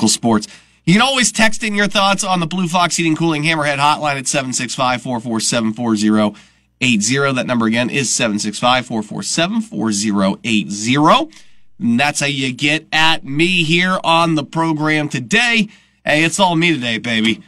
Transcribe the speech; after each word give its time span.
local 0.00 0.08
sports. 0.08 0.46
You 0.84 0.94
can 0.94 1.02
always 1.02 1.30
text 1.30 1.62
in 1.62 1.74
your 1.74 1.88
thoughts 1.88 2.24
on 2.24 2.40
the 2.40 2.46
Blue 2.46 2.66
Fox 2.66 2.96
Heating 2.96 3.14
Cooling 3.14 3.42
Hammerhead 3.42 3.76
hotline 3.78 4.18
at 4.18 4.26
765 4.26 5.02
447 5.02 5.74
4080. 5.74 7.34
That 7.34 7.46
number 7.46 7.66
again 7.66 7.90
is 7.90 8.12
765 8.14 8.86
447 8.86 9.60
4080. 9.60 11.30
And 11.78 12.00
That's 12.00 12.20
how 12.20 12.26
you 12.26 12.52
get 12.52 12.86
at 12.92 13.24
me 13.24 13.62
here 13.62 13.98
on 14.02 14.36
the 14.36 14.44
program 14.44 15.08
today. 15.10 15.68
Hey, 16.04 16.24
it's 16.24 16.40
all 16.40 16.56
me 16.56 16.72
today, 16.72 16.96
baby. 16.98 17.42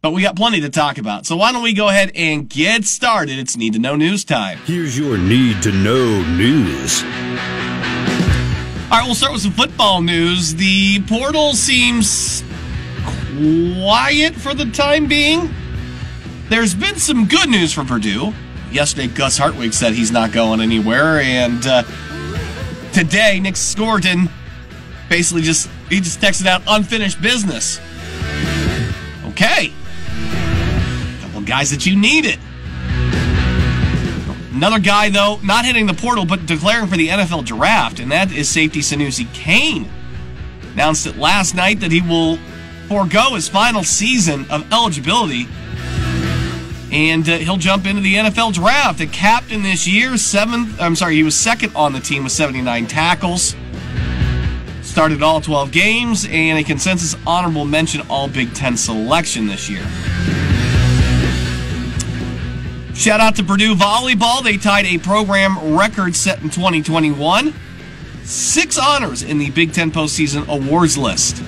But 0.00 0.12
we 0.12 0.22
got 0.22 0.34
plenty 0.34 0.62
to 0.62 0.70
talk 0.70 0.96
about. 0.96 1.26
So 1.26 1.36
why 1.36 1.52
don't 1.52 1.62
we 1.62 1.74
go 1.74 1.90
ahead 1.90 2.12
and 2.14 2.48
get 2.48 2.84
started? 2.86 3.38
It's 3.38 3.58
need 3.58 3.74
to 3.74 3.78
know 3.78 3.94
news 3.96 4.24
time. 4.24 4.56
Here's 4.64 4.98
your 4.98 5.18
need 5.18 5.62
to 5.62 5.72
know 5.72 6.22
news. 6.22 7.02
All 8.84 8.96
right, 8.98 9.04
we'll 9.04 9.14
start 9.14 9.34
with 9.34 9.42
some 9.42 9.52
football 9.52 10.00
news. 10.00 10.54
The 10.54 11.02
portal 11.02 11.52
seems 11.52 12.42
quiet 13.40 14.34
for 14.34 14.52
the 14.54 14.66
time 14.66 15.06
being. 15.06 15.50
There's 16.50 16.74
been 16.74 16.96
some 16.96 17.26
good 17.26 17.48
news 17.48 17.72
for 17.72 17.84
Purdue. 17.84 18.34
Yesterday, 18.70 19.06
Gus 19.06 19.38
Hartwig 19.38 19.72
said 19.72 19.94
he's 19.94 20.10
not 20.10 20.32
going 20.32 20.60
anywhere, 20.60 21.20
and 21.20 21.66
uh, 21.66 21.82
today, 22.92 23.40
Nic 23.40 23.54
Scourton 23.54 24.28
basically 25.08 25.42
just 25.42 25.70
he 25.88 26.00
just 26.00 26.20
texted 26.20 26.46
out 26.46 26.62
unfinished 26.66 27.20
business. 27.22 27.80
Okay, 29.30 29.72
couple 31.22 31.40
guys 31.40 31.70
that 31.70 31.86
you 31.86 31.96
needed. 31.96 32.38
Another 34.52 34.80
guy, 34.80 35.08
though, 35.08 35.38
not 35.42 35.64
hitting 35.64 35.86
the 35.86 35.94
portal, 35.94 36.26
but 36.26 36.44
declaring 36.44 36.86
for 36.88 36.96
the 36.96 37.08
NFL 37.08 37.46
draft, 37.46 38.00
and 38.00 38.12
that 38.12 38.30
is 38.32 38.48
safety 38.48 38.80
Sanoussi 38.80 39.32
Kane. 39.32 39.88
Announced 40.74 41.06
it 41.06 41.16
last 41.16 41.54
night 41.54 41.80
that 41.80 41.90
he 41.90 42.02
will 42.02 42.38
forego 42.90 43.36
his 43.36 43.48
final 43.48 43.84
season 43.84 44.44
of 44.50 44.70
eligibility, 44.72 45.46
and 46.90 47.28
uh, 47.28 47.36
he'll 47.36 47.56
jump 47.56 47.86
into 47.86 48.02
the 48.02 48.16
NFL 48.16 48.52
draft. 48.52 49.00
A 49.00 49.06
captain 49.06 49.62
this 49.62 49.86
year, 49.86 50.16
seventh. 50.16 50.80
I'm 50.80 50.96
sorry, 50.96 51.14
he 51.14 51.22
was 51.22 51.36
second 51.36 51.72
on 51.76 51.92
the 51.92 52.00
team 52.00 52.24
with 52.24 52.32
79 52.32 52.88
tackles. 52.88 53.54
Started 54.82 55.22
all 55.22 55.40
12 55.40 55.70
games, 55.70 56.26
and 56.28 56.58
a 56.58 56.64
consensus 56.64 57.14
honorable 57.28 57.64
mention 57.64 58.00
All 58.10 58.26
Big 58.26 58.52
Ten 58.54 58.76
selection 58.76 59.46
this 59.46 59.70
year. 59.70 59.84
Shout 62.92 63.20
out 63.20 63.36
to 63.36 63.44
Purdue 63.44 63.76
Volleyball. 63.76 64.42
They 64.42 64.56
tied 64.56 64.86
a 64.86 64.98
program 64.98 65.76
record 65.76 66.16
set 66.16 66.42
in 66.42 66.50
2021. 66.50 67.54
Six 68.24 68.78
honors 68.78 69.22
in 69.22 69.38
the 69.38 69.50
Big 69.50 69.72
Ten 69.72 69.92
postseason 69.92 70.48
awards 70.48 70.98
list. 70.98 71.40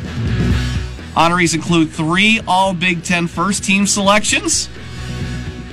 Honorees 1.14 1.54
include 1.54 1.90
three 1.90 2.40
All 2.46 2.72
Big 2.72 3.04
Ten 3.04 3.26
first 3.26 3.64
team 3.64 3.86
selections, 3.86 4.70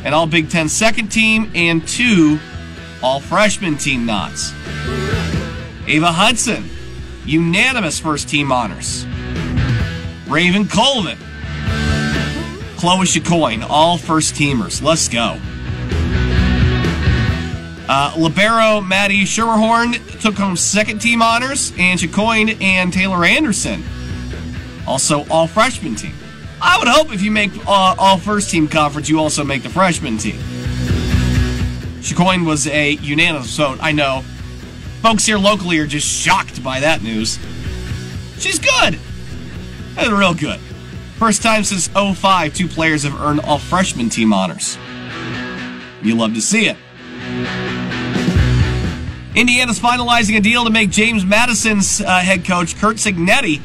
an 0.03 0.13
All 0.13 0.27
Big 0.27 0.50
Ten 0.50 0.67
second 0.67 1.09
team, 1.09 1.50
and 1.55 1.88
two 1.88 2.39
All 3.01 3.22
Freshman 3.22 3.78
team 3.78 4.05
nods. 4.05 4.51
Ava 5.88 6.11
Hudson, 6.11 6.69
unanimous 7.25 7.99
first 7.99 8.28
team 8.28 8.51
honors. 8.51 9.05
Raven 10.28 10.67
Colvin, 10.67 11.17
Chloe 12.78 13.05
Chicoine, 13.05 13.66
all 13.67 13.97
first 13.97 14.35
teamers. 14.35 14.83
Let's 14.83 15.07
go. 15.07 15.39
Uh, 17.91 18.13
Libero 18.17 18.81
Maddie 18.81 19.23
Schermerhorn 19.23 20.22
took 20.22 20.35
home 20.35 20.55
second 20.55 20.99
team 20.99 21.22
honors, 21.22 21.72
and 21.79 21.97
Chicoine 21.97 22.61
and 22.61 22.94
Taylor 22.94 23.23
Anderson 23.23 23.83
also 24.89 25.25
all 25.29 25.45
freshman 25.47 25.95
team. 25.95 26.13
I 26.61 26.77
would 26.79 26.88
hope 26.88 27.13
if 27.13 27.22
you 27.22 27.31
make 27.31 27.55
uh, 27.67 27.95
all 27.97 28.17
first 28.17 28.50
team 28.50 28.67
conference, 28.67 29.07
you 29.07 29.19
also 29.19 29.44
make 29.44 29.63
the 29.63 29.69
freshman 29.69 30.17
team. 30.17 30.39
Chicoine 32.01 32.45
was 32.45 32.67
a 32.67 32.94
unanimous 32.94 33.55
vote. 33.55 33.78
I 33.81 33.91
know. 33.91 34.23
Folks 35.01 35.25
here 35.25 35.38
locally 35.38 35.78
are 35.78 35.88
just 35.88 36.07
shocked 36.07 36.61
by 36.63 36.79
that 36.79 37.03
news. 37.03 37.38
She's 38.39 38.57
good. 38.59 38.99
That's 39.94 40.09
real 40.09 40.33
good. 40.33 40.59
First 41.17 41.44
time 41.44 41.63
since 41.63 41.88
05, 41.88 42.53
two 42.53 42.67
players 42.67 43.03
have 43.03 43.19
earned 43.22 43.41
all 43.41 43.59
freshman 43.59 44.09
team 44.09 44.33
honors. 44.33 44.78
You 46.01 46.16
love 46.16 46.33
to 46.33 46.41
see 46.41 46.67
it. 46.67 46.78
Indiana's 49.35 49.79
finalizing 49.79 50.38
a 50.38 50.41
deal 50.41 50.66
to 50.66 50.72
make 50.72 50.89
James 50.89 51.23
Madison's 51.23 52.01
uh, 52.01 52.19
head 52.19 52.44
coach, 52.44 52.75
Curt 52.78 52.97
Cignetti, 52.97 53.61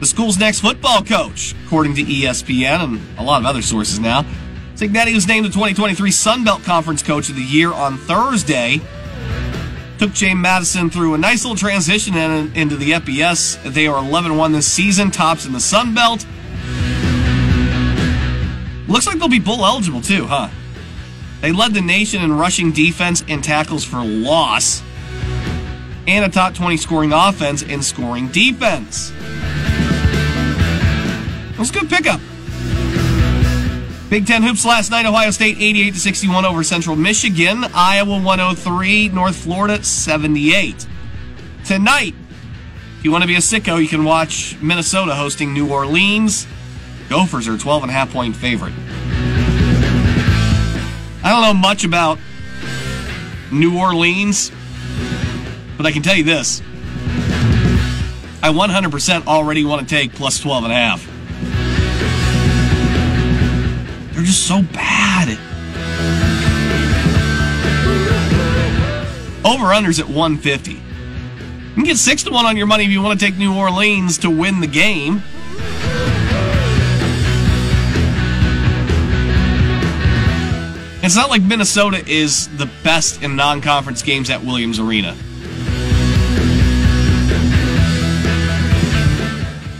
the 0.00 0.06
school's 0.06 0.38
next 0.38 0.60
football 0.60 1.02
coach, 1.02 1.54
according 1.66 1.94
to 1.96 2.02
ESPN 2.02 2.84
and 2.84 3.18
a 3.18 3.22
lot 3.22 3.40
of 3.40 3.46
other 3.46 3.62
sources 3.62 3.98
now. 3.98 4.24
Cignetti 4.74 5.12
was 5.12 5.26
named 5.26 5.44
the 5.44 5.50
2023 5.50 6.10
Sun 6.12 6.44
Belt 6.44 6.62
Conference 6.62 7.02
Coach 7.02 7.28
of 7.28 7.34
the 7.34 7.42
Year 7.42 7.72
on 7.72 7.96
Thursday. 7.98 8.80
Took 9.98 10.12
James 10.12 10.40
Madison 10.40 10.88
through 10.88 11.14
a 11.14 11.18
nice 11.18 11.42
little 11.42 11.56
transition 11.56 12.16
in, 12.16 12.54
into 12.54 12.76
the 12.76 12.92
FBS. 12.92 13.60
They 13.72 13.88
are 13.88 13.98
11 13.98 14.36
1 14.36 14.52
this 14.52 14.70
season, 14.70 15.10
tops 15.10 15.46
in 15.46 15.52
the 15.52 15.58
Sun 15.58 15.94
Belt. 15.94 16.24
Looks 18.86 19.08
like 19.08 19.18
they'll 19.18 19.28
be 19.28 19.40
bowl 19.40 19.66
eligible 19.66 20.00
too, 20.00 20.26
huh? 20.26 20.48
They 21.40 21.50
led 21.50 21.74
the 21.74 21.80
nation 21.80 22.22
in 22.22 22.32
rushing 22.32 22.70
defense 22.70 23.24
and 23.28 23.42
tackles 23.42 23.84
for 23.84 24.04
loss, 24.04 24.82
and 26.06 26.24
a 26.24 26.28
top 26.28 26.54
20 26.54 26.76
scoring 26.76 27.12
offense 27.12 27.62
and 27.62 27.84
scoring 27.84 28.28
defense. 28.28 29.12
It 31.58 31.62
was 31.62 31.70
a 31.70 31.72
good 31.72 31.90
pickup. 31.90 32.20
Big 34.08 34.28
Ten 34.28 34.44
hoops 34.44 34.64
last 34.64 34.92
night. 34.92 35.06
Ohio 35.06 35.32
State 35.32 35.56
88 35.58 35.94
to 35.94 35.98
61 35.98 36.44
over 36.44 36.62
Central 36.62 36.94
Michigan. 36.94 37.64
Iowa 37.74 38.22
103. 38.22 39.08
North 39.08 39.34
Florida 39.34 39.82
78. 39.82 40.86
Tonight, 41.64 42.14
if 42.96 43.04
you 43.04 43.10
want 43.10 43.22
to 43.22 43.26
be 43.26 43.34
a 43.34 43.38
sicko, 43.38 43.82
you 43.82 43.88
can 43.88 44.04
watch 44.04 44.56
Minnesota 44.62 45.16
hosting 45.16 45.52
New 45.52 45.68
Orleans. 45.72 46.46
Gophers 47.08 47.48
are 47.48 47.54
a 47.54 47.58
12 47.58 47.82
and 47.82 47.90
a 47.90 47.92
half 47.92 48.12
point 48.12 48.36
favorite. 48.36 48.74
I 51.24 51.32
don't 51.32 51.42
know 51.42 51.54
much 51.54 51.82
about 51.82 52.20
New 53.50 53.76
Orleans, 53.76 54.52
but 55.76 55.86
I 55.86 55.90
can 55.90 56.04
tell 56.04 56.14
you 56.14 56.22
this. 56.22 56.62
I 58.44 58.52
100% 58.52 59.26
already 59.26 59.64
want 59.64 59.88
to 59.88 59.92
take 59.92 60.12
plus 60.12 60.38
12 60.38 60.62
and 60.62 60.72
a 60.72 60.76
half. 60.76 61.07
They're 64.18 64.26
just 64.26 64.48
so 64.48 64.62
bad. 64.62 65.28
Over 69.44 69.66
unders 69.66 70.00
at 70.00 70.08
150. 70.08 70.72
You 70.72 70.80
can 71.74 71.84
get 71.84 71.98
6 71.98 72.24
to 72.24 72.32
1 72.32 72.44
on 72.44 72.56
your 72.56 72.66
money 72.66 72.82
if 72.82 72.90
you 72.90 73.00
want 73.00 73.20
to 73.20 73.24
take 73.24 73.38
New 73.38 73.54
Orleans 73.54 74.18
to 74.18 74.28
win 74.28 74.58
the 74.58 74.66
game. 74.66 75.22
It's 81.04 81.14
not 81.14 81.30
like 81.30 81.42
Minnesota 81.42 82.04
is 82.04 82.48
the 82.58 82.68
best 82.82 83.22
in 83.22 83.36
non 83.36 83.60
conference 83.60 84.02
games 84.02 84.30
at 84.30 84.42
Williams 84.42 84.80
Arena. 84.80 85.16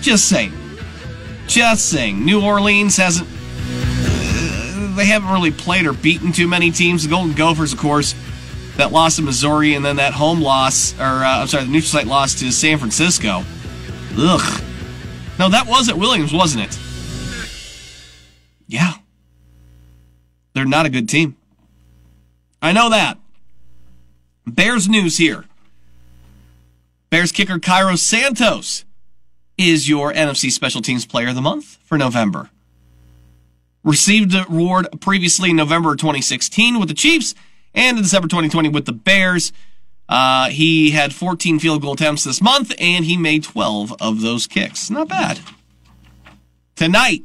Just 0.00 0.28
saying. 0.28 0.52
Just 1.48 1.88
saying. 1.88 2.24
New 2.24 2.40
Orleans 2.40 2.96
hasn't. 2.96 3.28
They 4.98 5.06
haven't 5.06 5.30
really 5.30 5.52
played 5.52 5.86
or 5.86 5.92
beaten 5.92 6.32
too 6.32 6.48
many 6.48 6.72
teams. 6.72 7.04
The 7.04 7.10
Golden 7.10 7.32
Gophers, 7.32 7.72
of 7.72 7.78
course, 7.78 8.16
that 8.78 8.90
loss 8.90 9.14
to 9.14 9.22
Missouri, 9.22 9.74
and 9.74 9.84
then 9.84 9.94
that 9.96 10.12
home 10.12 10.40
loss, 10.40 10.92
or 10.98 11.04
uh, 11.04 11.42
I'm 11.42 11.46
sorry, 11.46 11.66
the 11.66 11.70
neutral 11.70 11.88
site 11.88 12.08
loss 12.08 12.34
to 12.40 12.50
San 12.50 12.78
Francisco. 12.78 13.44
Ugh. 14.18 14.62
No, 15.38 15.48
that 15.50 15.68
was 15.68 15.88
at 15.88 15.96
Williams, 15.96 16.32
wasn't 16.32 16.64
it? 16.64 16.78
Yeah. 18.66 18.94
They're 20.54 20.64
not 20.64 20.86
a 20.86 20.90
good 20.90 21.08
team. 21.08 21.36
I 22.60 22.72
know 22.72 22.90
that. 22.90 23.18
Bears 24.48 24.88
news 24.88 25.18
here. 25.18 25.44
Bears 27.08 27.30
kicker 27.30 27.60
Cairo 27.60 27.94
Santos 27.94 28.84
is 29.56 29.88
your 29.88 30.12
NFC 30.12 30.50
Special 30.50 30.82
Teams 30.82 31.06
Player 31.06 31.28
of 31.28 31.36
the 31.36 31.40
Month 31.40 31.78
for 31.84 31.96
November. 31.96 32.50
Received 33.84 34.32
the 34.32 34.46
award 34.46 34.88
previously 35.00 35.50
in 35.50 35.56
November 35.56 35.94
2016 35.96 36.78
with 36.78 36.88
the 36.88 36.94
Chiefs 36.94 37.34
and 37.74 37.96
in 37.96 38.02
December 38.02 38.28
2020 38.28 38.68
with 38.68 38.86
the 38.86 38.92
Bears. 38.92 39.52
Uh, 40.08 40.48
he 40.48 40.90
had 40.90 41.14
14 41.14 41.58
field 41.58 41.82
goal 41.82 41.92
attempts 41.92 42.24
this 42.24 42.40
month, 42.40 42.74
and 42.78 43.04
he 43.04 43.16
made 43.16 43.44
12 43.44 43.94
of 44.00 44.20
those 44.22 44.46
kicks. 44.46 44.90
Not 44.90 45.08
bad. 45.08 45.40
Tonight, 46.76 47.22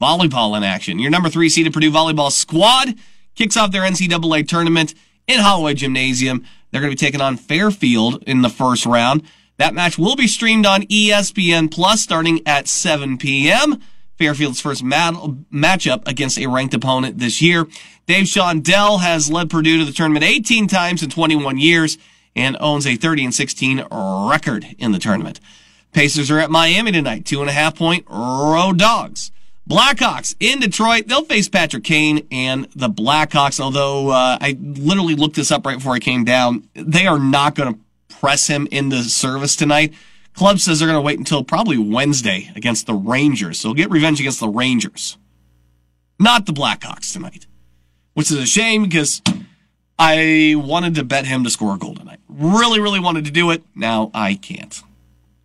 volleyball 0.00 0.56
in 0.56 0.64
action. 0.64 0.98
Your 0.98 1.10
number 1.10 1.28
three 1.28 1.48
seeded 1.48 1.72
Purdue 1.72 1.92
volleyball 1.92 2.32
squad 2.32 2.94
kicks 3.34 3.56
off 3.56 3.70
their 3.70 3.82
NCAA 3.82 4.48
tournament 4.48 4.94
in 5.26 5.40
Holloway 5.40 5.74
Gymnasium. 5.74 6.44
They're 6.70 6.80
going 6.80 6.90
to 6.90 6.96
be 6.96 7.06
taking 7.06 7.20
on 7.20 7.36
Fairfield 7.36 8.24
in 8.26 8.42
the 8.42 8.48
first 8.48 8.86
round. 8.86 9.22
That 9.58 9.74
match 9.74 9.98
will 9.98 10.16
be 10.16 10.26
streamed 10.26 10.66
on 10.66 10.82
ESPN 10.82 11.70
Plus 11.70 12.00
starting 12.00 12.40
at 12.46 12.66
7 12.66 13.18
p.m. 13.18 13.80
Fairfield's 14.18 14.60
first 14.60 14.82
mat- 14.84 15.14
matchup 15.52 16.06
against 16.06 16.38
a 16.38 16.46
ranked 16.46 16.74
opponent 16.74 17.18
this 17.18 17.42
year. 17.42 17.66
Dave 18.06 18.26
Shondell 18.26 19.00
has 19.00 19.30
led 19.30 19.50
Purdue 19.50 19.78
to 19.78 19.84
the 19.84 19.92
tournament 19.92 20.24
18 20.24 20.66
times 20.66 21.02
in 21.02 21.10
21 21.10 21.58
years 21.58 21.98
and 22.34 22.56
owns 22.60 22.86
a 22.86 22.96
30 22.96 23.26
and 23.26 23.34
16 23.34 23.86
record 23.90 24.66
in 24.78 24.92
the 24.92 24.98
tournament. 24.98 25.40
Pacers 25.92 26.30
are 26.30 26.38
at 26.38 26.50
Miami 26.50 26.92
tonight, 26.92 27.26
two 27.26 27.40
and 27.40 27.50
a 27.50 27.52
half 27.52 27.76
point 27.76 28.06
road 28.08 28.78
dogs. 28.78 29.30
Blackhawks 29.68 30.34
in 30.40 30.58
Detroit. 30.58 31.06
They'll 31.06 31.24
face 31.24 31.48
Patrick 31.48 31.84
Kane 31.84 32.26
and 32.32 32.66
the 32.74 32.88
Blackhawks. 32.88 33.60
Although 33.60 34.08
uh, 34.08 34.38
I 34.40 34.56
literally 34.60 35.14
looked 35.14 35.36
this 35.36 35.52
up 35.52 35.64
right 35.64 35.76
before 35.76 35.94
I 35.94 35.98
came 35.98 36.24
down, 36.24 36.68
they 36.74 37.06
are 37.06 37.18
not 37.18 37.54
going 37.54 37.74
to 37.74 37.80
press 38.16 38.48
him 38.48 38.66
into 38.70 39.02
service 39.04 39.54
tonight. 39.54 39.94
Club 40.34 40.58
says 40.58 40.78
they're 40.78 40.88
going 40.88 40.96
to 40.96 41.02
wait 41.02 41.18
until 41.18 41.44
probably 41.44 41.78
Wednesday 41.78 42.50
against 42.56 42.86
the 42.86 42.94
Rangers. 42.94 43.60
So 43.60 43.74
get 43.74 43.90
revenge 43.90 44.18
against 44.20 44.40
the 44.40 44.48
Rangers, 44.48 45.18
not 46.18 46.46
the 46.46 46.52
Blackhawks 46.52 47.12
tonight, 47.12 47.46
which 48.14 48.30
is 48.30 48.38
a 48.38 48.46
shame 48.46 48.84
because 48.84 49.20
I 49.98 50.54
wanted 50.56 50.94
to 50.96 51.04
bet 51.04 51.26
him 51.26 51.44
to 51.44 51.50
score 51.50 51.74
a 51.74 51.78
goal 51.78 51.94
tonight. 51.94 52.20
Really, 52.28 52.80
really 52.80 53.00
wanted 53.00 53.24
to 53.26 53.30
do 53.30 53.50
it. 53.50 53.62
Now 53.74 54.10
I 54.14 54.34
can't. 54.34 54.82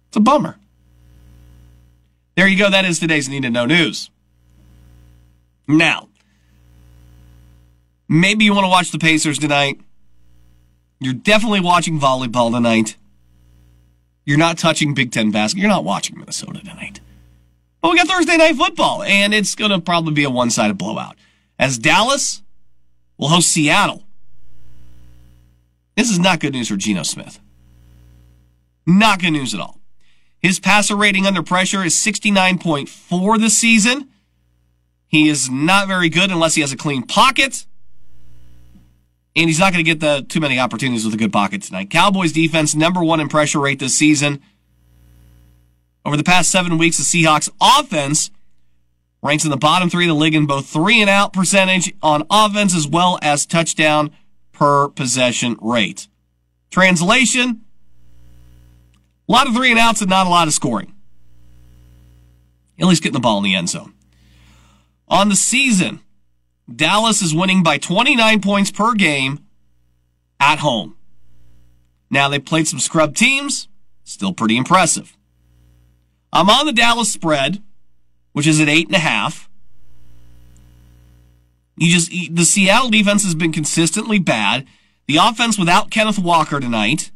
It's 0.08 0.18
a 0.18 0.20
bummer. 0.22 0.58
There 2.36 2.48
you 2.48 2.58
go. 2.58 2.70
That 2.70 2.86
is 2.86 3.00
today's 3.00 3.28
Need 3.28 3.44
to 3.44 3.50
Know 3.50 3.66
News. 3.66 4.10
Now, 5.68 6.08
maybe 8.08 8.46
you 8.46 8.54
want 8.54 8.66
to 8.66 8.70
watch 8.70 8.92
the 8.92 9.00
Pacers 9.00 9.38
tonight. 9.38 9.82
You're 11.00 11.14
definitely 11.14 11.60
watching 11.60 12.00
volleyball 12.00 12.52
tonight. 12.52 12.96
You're 14.28 14.38
not 14.38 14.58
touching 14.58 14.94
Big 14.94 15.14
Ten 15.14 15.32
basketball. 15.32 15.62
You're 15.62 15.70
not 15.70 15.86
watching 15.86 16.20
Minnesota 16.20 16.60
tonight. 16.60 17.00
But 17.82 17.92
we 17.92 17.98
got 17.98 18.10
Thursday 18.10 18.36
night 18.36 18.58
football, 18.58 19.02
and 19.04 19.34
it's 19.34 19.56
going 19.56 19.72
to 19.72 19.80
probably 19.80 20.14
be 20.14 20.26
a 20.26 20.30
one 20.30 20.50
sided 20.50 20.78
blowout. 20.78 21.16
As 21.58 21.78
Dallas 21.78 22.44
will 23.18 23.30
host 23.30 23.50
Seattle. 23.50 24.04
This 25.96 26.12
is 26.12 26.20
not 26.20 26.42
good 26.42 26.52
news 26.52 26.68
for 26.68 26.76
Geno 26.76 27.04
Smith. 27.04 27.40
Not 28.86 29.22
good 29.22 29.32
news 29.32 29.54
at 29.54 29.62
all. 29.62 29.80
His 30.40 30.60
passer 30.60 30.98
rating 30.98 31.26
under 31.26 31.42
pressure 31.42 31.82
is 31.82 31.96
69.4 31.96 33.40
this 33.40 33.58
season. 33.58 34.10
He 35.08 35.30
is 35.30 35.50
not 35.50 35.88
very 35.88 36.10
good 36.10 36.32
unless 36.32 36.56
he 36.56 36.62
has 36.62 36.74
a 36.74 36.78
clean 36.78 37.04
pocket. 37.04 37.66
And 39.38 39.48
he's 39.48 39.60
not 39.60 39.72
going 39.72 39.86
to 39.86 39.90
get 39.90 40.00
the 40.00 40.26
too 40.28 40.40
many 40.40 40.58
opportunities 40.58 41.06
with 41.06 41.14
a 41.14 41.18
good 41.18 41.32
pocket 41.32 41.62
tonight. 41.62 41.92
Cowboys 41.92 42.32
defense 42.32 42.74
number 42.74 43.04
one 43.04 43.20
in 43.20 43.30
pressure 43.30 43.60
rate 43.60 43.78
this 43.78 43.96
season. 43.96 44.42
Over 46.04 46.18
the 46.18 46.24
past 46.24 46.50
seven 46.50 46.80
weeks, 46.80 46.98
the 46.98 47.04
Seahawks 47.04 47.48
offense 47.62 48.32
ranks 49.22 49.44
in 49.44 49.52
the 49.52 49.58
bottom 49.58 49.92
three 49.92 50.06
of 50.06 50.16
the 50.16 50.20
league 50.20 50.34
in 50.34 50.48
both 50.48 50.68
three 50.68 51.02
and 51.02 51.10
out 51.10 51.34
percentage 51.34 51.94
on 52.02 52.24
offense 52.32 52.76
as 52.76 52.88
well 52.88 53.20
as 53.22 53.46
touchdown 53.46 54.10
per 54.54 54.88
possession 54.90 55.56
rate. 55.62 56.08
Translation, 56.72 57.62
a 59.30 59.32
lot 59.32 59.48
of 59.48 59.54
three 59.54 59.70
and 59.70 59.80
outs 59.80 60.02
and 60.02 60.10
not 60.10 60.26
a 60.26 60.32
lot 60.32 60.48
of 60.48 60.54
scoring. 60.56 60.96
At 62.80 62.88
least 62.88 63.04
getting 63.04 63.14
the 63.14 63.20
ball 63.20 63.38
in 63.38 63.44
the 63.44 63.54
end 63.54 63.70
zone. 63.70 63.94
On 65.08 65.30
the 65.30 65.36
season, 65.36 66.00
Dallas 66.74 67.22
is 67.22 67.34
winning 67.34 67.64
by 67.64 67.78
29 67.78 68.42
points 68.42 68.72
per 68.72 68.94
game 68.94 69.40
at 70.40 70.60
home. 70.60 70.96
Now 72.10 72.30
they 72.30 72.40
played 72.40 72.68
some 72.68 72.80
scrub 72.80 73.16
teams, 73.16 73.68
still 74.04 74.34
pretty 74.34 74.58
impressive. 74.58 75.16
I'm 76.32 76.50
on 76.50 76.66
the 76.66 76.74
Dallas 76.74 77.12
spread, 77.12 77.62
which 78.34 78.48
is 78.48 78.60
at 78.60 78.70
eight 78.70 78.88
and 78.88 78.96
a 78.96 79.00
half. 79.00 79.50
You 81.78 81.92
just 81.92 82.10
the 82.10 82.44
Seattle 82.44 82.90
defense 82.90 83.24
has 83.24 83.36
been 83.36 83.52
consistently 83.52 84.20
bad. 84.20 84.66
The 85.08 85.18
offense 85.18 85.58
without 85.58 85.92
Kenneth 85.92 86.20
Walker 86.20 86.60
tonight 86.60 87.12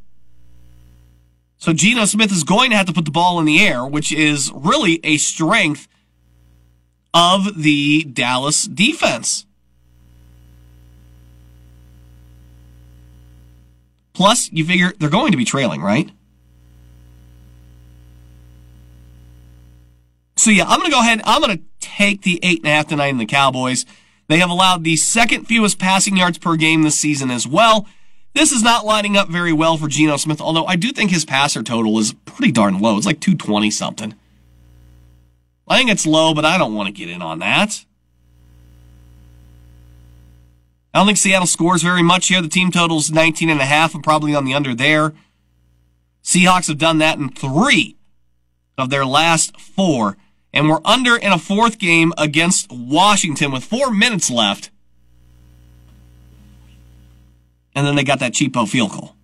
so 1.62 1.74
Geno 1.74 2.06
Smith 2.06 2.32
is 2.32 2.44
going 2.44 2.72
to 2.72 2.76
have 2.76 2.88
to 2.88 2.94
put 2.94 3.06
the 3.06 3.12
ball 3.12 3.40
in 3.40 3.46
the 3.46 3.64
air, 3.64 3.86
which 3.86 4.12
is 4.12 4.52
really 4.52 5.00
a 5.04 5.18
strength 5.18 5.88
of 7.14 7.62
the 7.62 8.04
Dallas 8.04 8.64
defense. 8.64 9.46
Plus, 14.14 14.52
you 14.52 14.66
figure 14.66 14.94
they're 15.00 15.10
going 15.10 15.32
to 15.32 15.38
be 15.38 15.46
trailing, 15.46 15.82
right? 15.82 16.12
So 20.36 20.50
yeah, 20.50 20.64
I'm 20.64 20.80
going 20.80 20.90
to 20.90 20.96
go 20.96 21.02
ahead. 21.02 21.22
I'm 21.24 21.42
going 21.42 21.58
to 21.58 21.64
take 21.80 22.24
the 22.24 22.40
eight 22.44 22.60
and 22.60 22.68
a 22.68 22.72
half 22.72 22.88
tonight 22.88 23.08
in 23.08 23.18
the 23.18 23.26
Cowboys. 23.26 23.86
They 24.28 24.40
have 24.40 24.50
allowed 24.50 24.84
the 24.84 24.96
second 24.96 25.46
fewest 25.46 25.78
passing 25.78 26.18
yards 26.18 26.38
per 26.38 26.56
game 26.56 26.84
this 26.84 27.00
season 27.00 27.32
as 27.32 27.48
well. 27.48 27.88
This 28.34 28.52
is 28.52 28.64
not 28.64 28.86
lining 28.86 29.18
up 29.18 29.28
very 29.28 29.52
well 29.52 29.76
for 29.78 29.88
Geno 29.88 30.18
Smith, 30.18 30.40
although 30.40 30.66
I 30.66 30.78
do 30.78 30.92
think 30.92 31.12
his 31.12 31.26
passer 31.26 31.64
total 31.64 32.00
is 32.00 32.14
pretty 32.26 32.52
darn 32.52 32.80
low. 32.80 32.98
It's 32.98 33.06
like 33.06 33.20
220 33.20 33.70
something. 33.72 34.16
I 35.68 35.78
think 35.78 35.90
it's 35.90 36.06
low, 36.06 36.34
but 36.34 36.46
I 36.46 36.58
don't 36.58 36.76
want 36.76 36.88
to 36.88 36.94
get 36.94 37.10
in 37.10 37.22
on 37.22 37.40
that. 37.40 37.86
I 40.94 41.00
don't 41.00 41.06
think 41.06 41.18
Seattle 41.18 41.48
scores 41.48 41.84
very 41.84 42.04
much 42.04 42.28
here. 42.28 42.42
The 42.42 42.50
team 42.50 42.72
total's 42.72 43.12
19 43.12 43.50
and 43.50 43.62
a 43.62 43.66
half. 43.66 43.96
I'm 43.96 44.02
probably 44.02 44.36
on 44.36 44.44
the 44.44 44.54
under 44.54 44.76
there. 44.76 45.14
Seahawks 46.24 46.68
have 46.68 46.78
done 46.78 46.98
that 46.98 47.18
in 47.18 47.30
three 47.30 47.96
of 48.78 48.90
their 48.90 49.06
last 49.06 49.60
four. 49.60 50.18
And 50.54 50.68
we're 50.68 50.82
under 50.84 51.16
in 51.16 51.32
a 51.32 51.40
fourth 51.40 51.78
game 51.80 52.12
against 52.18 52.70
Washington 52.70 53.52
with 53.52 53.64
four 53.64 53.90
minutes 53.90 54.30
left 54.30 54.70
and 57.76 57.86
then 57.86 57.96
they 57.96 58.04
got 58.04 58.20
that 58.20 58.34
cheapo 58.34 58.68
field 58.68 58.92
goal. 58.92 59.16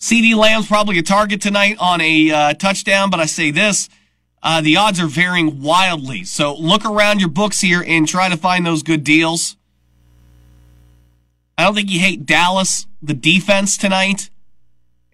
CeeDee 0.00 0.36
Lamb's 0.36 0.66
probably 0.66 0.98
a 0.98 1.02
target 1.02 1.40
tonight 1.40 1.76
on 1.80 2.00
a 2.00 2.30
uh, 2.30 2.54
touchdown, 2.54 3.10
but 3.10 3.20
I 3.20 3.26
say 3.26 3.50
this. 3.50 3.88
Uh, 4.42 4.60
the 4.60 4.76
odds 4.76 5.00
are 5.00 5.06
varying 5.06 5.60
wildly. 5.60 6.24
So 6.24 6.54
look 6.54 6.84
around 6.84 7.20
your 7.20 7.28
books 7.28 7.60
here 7.60 7.84
and 7.86 8.06
try 8.06 8.28
to 8.28 8.36
find 8.36 8.64
those 8.64 8.82
good 8.82 9.02
deals. 9.02 9.56
I 11.56 11.64
don't 11.64 11.74
think 11.74 11.90
you 11.90 11.98
hate 11.98 12.24
Dallas. 12.24 12.86
The 13.02 13.14
defense 13.14 13.76
tonight 13.76 14.30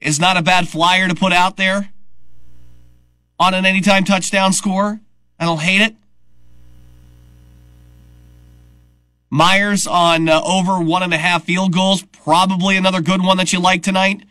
is 0.00 0.20
not 0.20 0.36
a 0.36 0.42
bad 0.42 0.68
flyer 0.68 1.08
to 1.08 1.14
put 1.14 1.32
out 1.32 1.56
there 1.56 1.90
on 3.38 3.54
an 3.54 3.64
anytime 3.64 4.04
touchdown 4.04 4.52
score. 4.52 5.00
I 5.38 5.46
don't 5.46 5.60
hate 5.60 5.80
it. 5.80 5.96
Myers 9.30 9.86
on 9.86 10.28
uh, 10.28 10.40
over 10.42 10.78
one 10.80 11.02
and 11.02 11.12
a 11.12 11.18
half 11.18 11.44
field 11.44 11.72
goals. 11.72 12.02
Probably 12.02 12.76
another 12.76 13.00
good 13.00 13.22
one 13.22 13.38
that 13.38 13.52
you 13.52 13.58
like 13.58 13.82
tonight. 13.82 14.22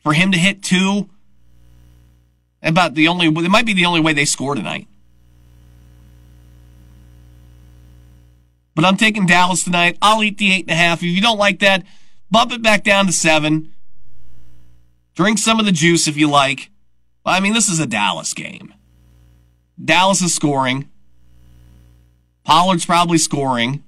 For 0.00 0.12
him 0.12 0.32
to 0.32 0.38
hit 0.38 0.62
two. 0.62 1.08
About 2.64 2.94
the 2.94 3.08
only, 3.08 3.26
it 3.26 3.50
might 3.50 3.66
be 3.66 3.74
the 3.74 3.84
only 3.84 4.00
way 4.00 4.14
they 4.14 4.24
score 4.24 4.54
tonight. 4.54 4.88
But 8.74 8.86
I'm 8.86 8.96
taking 8.96 9.26
Dallas 9.26 9.62
tonight. 9.62 9.98
I'll 10.02 10.22
eat 10.22 10.38
the 10.38 10.52
eight 10.52 10.62
and 10.62 10.70
a 10.70 10.74
half. 10.74 10.98
If 10.98 11.04
you 11.04 11.20
don't 11.20 11.38
like 11.38 11.60
that, 11.60 11.84
bump 12.30 12.52
it 12.52 12.62
back 12.62 12.82
down 12.82 13.06
to 13.06 13.12
seven. 13.12 13.72
Drink 15.14 15.38
some 15.38 15.60
of 15.60 15.66
the 15.66 15.72
juice 15.72 16.08
if 16.08 16.16
you 16.16 16.28
like. 16.28 16.70
I 17.24 17.38
mean, 17.38 17.52
this 17.52 17.68
is 17.68 17.78
a 17.78 17.86
Dallas 17.86 18.34
game. 18.34 18.74
Dallas 19.82 20.22
is 20.22 20.34
scoring. 20.34 20.88
Pollard's 22.44 22.86
probably 22.86 23.18
scoring. 23.18 23.83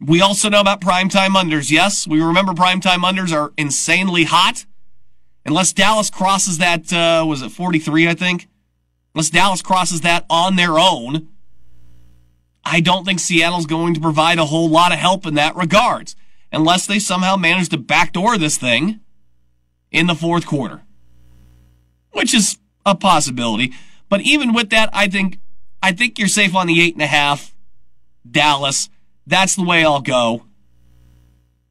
We 0.00 0.22
also 0.22 0.48
know 0.48 0.60
about 0.60 0.80
primetime 0.80 1.30
unders. 1.30 1.70
Yes, 1.70 2.06
we 2.06 2.22
remember 2.22 2.52
primetime 2.52 3.00
unders 3.00 3.34
are 3.34 3.52
insanely 3.58 4.24
hot. 4.24 4.64
Unless 5.44 5.74
Dallas 5.74 6.10
crosses 6.10 6.58
that, 6.58 6.92
uh, 6.92 7.24
was 7.26 7.42
it 7.42 7.50
43, 7.50 8.08
I 8.08 8.14
think? 8.14 8.48
Unless 9.14 9.30
Dallas 9.30 9.62
crosses 9.62 10.00
that 10.02 10.24
on 10.30 10.56
their 10.56 10.78
own, 10.78 11.28
I 12.64 12.80
don't 12.80 13.04
think 13.04 13.20
Seattle's 13.20 13.66
going 13.66 13.94
to 13.94 14.00
provide 14.00 14.38
a 14.38 14.46
whole 14.46 14.68
lot 14.68 14.92
of 14.92 14.98
help 14.98 15.26
in 15.26 15.34
that 15.34 15.56
regards. 15.56 16.16
Unless 16.52 16.86
they 16.86 16.98
somehow 16.98 17.36
manage 17.36 17.68
to 17.70 17.78
backdoor 17.78 18.38
this 18.38 18.56
thing 18.56 19.00
in 19.90 20.06
the 20.06 20.14
fourth 20.14 20.46
quarter, 20.46 20.82
which 22.12 22.34
is 22.34 22.58
a 22.86 22.94
possibility. 22.94 23.72
But 24.08 24.22
even 24.22 24.52
with 24.52 24.70
that, 24.70 24.90
I 24.92 25.08
think, 25.08 25.38
I 25.82 25.92
think 25.92 26.18
you're 26.18 26.28
safe 26.28 26.54
on 26.54 26.66
the 26.66 26.80
eight 26.80 26.94
and 26.94 27.02
a 27.02 27.06
half. 27.06 27.54
Dallas. 28.28 28.88
That's 29.26 29.56
the 29.56 29.64
way 29.64 29.84
I'll 29.84 30.00
go. 30.00 30.44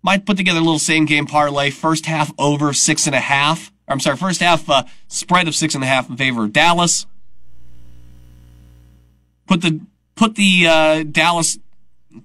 Might 0.02 0.26
put 0.26 0.38
together 0.38 0.60
a 0.60 0.64
little 0.64 0.80
same 0.80 1.06
game 1.06 1.26
parlay. 1.26 1.70
First 1.70 2.06
half 2.06 2.32
over 2.38 2.74
six 2.74 3.06
and 3.06 3.16
a 3.16 3.20
half. 3.20 3.72
I'm 3.88 4.00
sorry, 4.00 4.18
first 4.18 4.40
half 4.40 4.70
uh, 4.70 4.84
spread 5.08 5.48
of 5.48 5.56
six 5.56 5.76
and 5.76 5.84
a 5.84 5.88
half 5.88 6.10
in 6.10 6.16
favor 6.16 6.46
of 6.46 6.54
Dallas. 6.54 7.06
Put 9.48 9.62
the 9.62 9.82
put 10.16 10.36
the 10.36 10.68
uh, 10.68 11.04
Dallas 11.04 11.58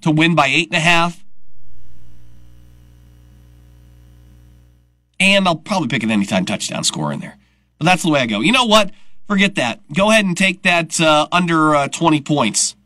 to 0.03 0.11
win 0.11 0.35
by 0.35 0.47
eight 0.47 0.69
and 0.69 0.77
a 0.77 0.81
half. 0.81 1.25
And 5.19 5.49
I'll 5.49 5.57
probably 5.57 5.89
pick 5.89 6.03
an 6.03 6.11
anytime 6.11 6.45
touchdown 6.45 6.85
score 6.85 7.13
in 7.13 7.21
there. 7.21 7.39
But 7.79 7.87
that's 7.87 8.03
the 8.03 8.11
way 8.11 8.21
I 8.21 8.27
go. 8.27 8.41
You 8.41 8.53
know 8.53 8.67
what? 8.67 8.91
Forget 9.27 9.55
that. 9.55 9.81
Go 9.93 10.11
ahead 10.11 10.27
and 10.27 10.37
take 10.37 10.63
that 10.63 11.01
uh, 11.01 11.29
under 11.33 11.75
uh, 11.75 11.89
20 11.89 12.21
points 12.21 12.77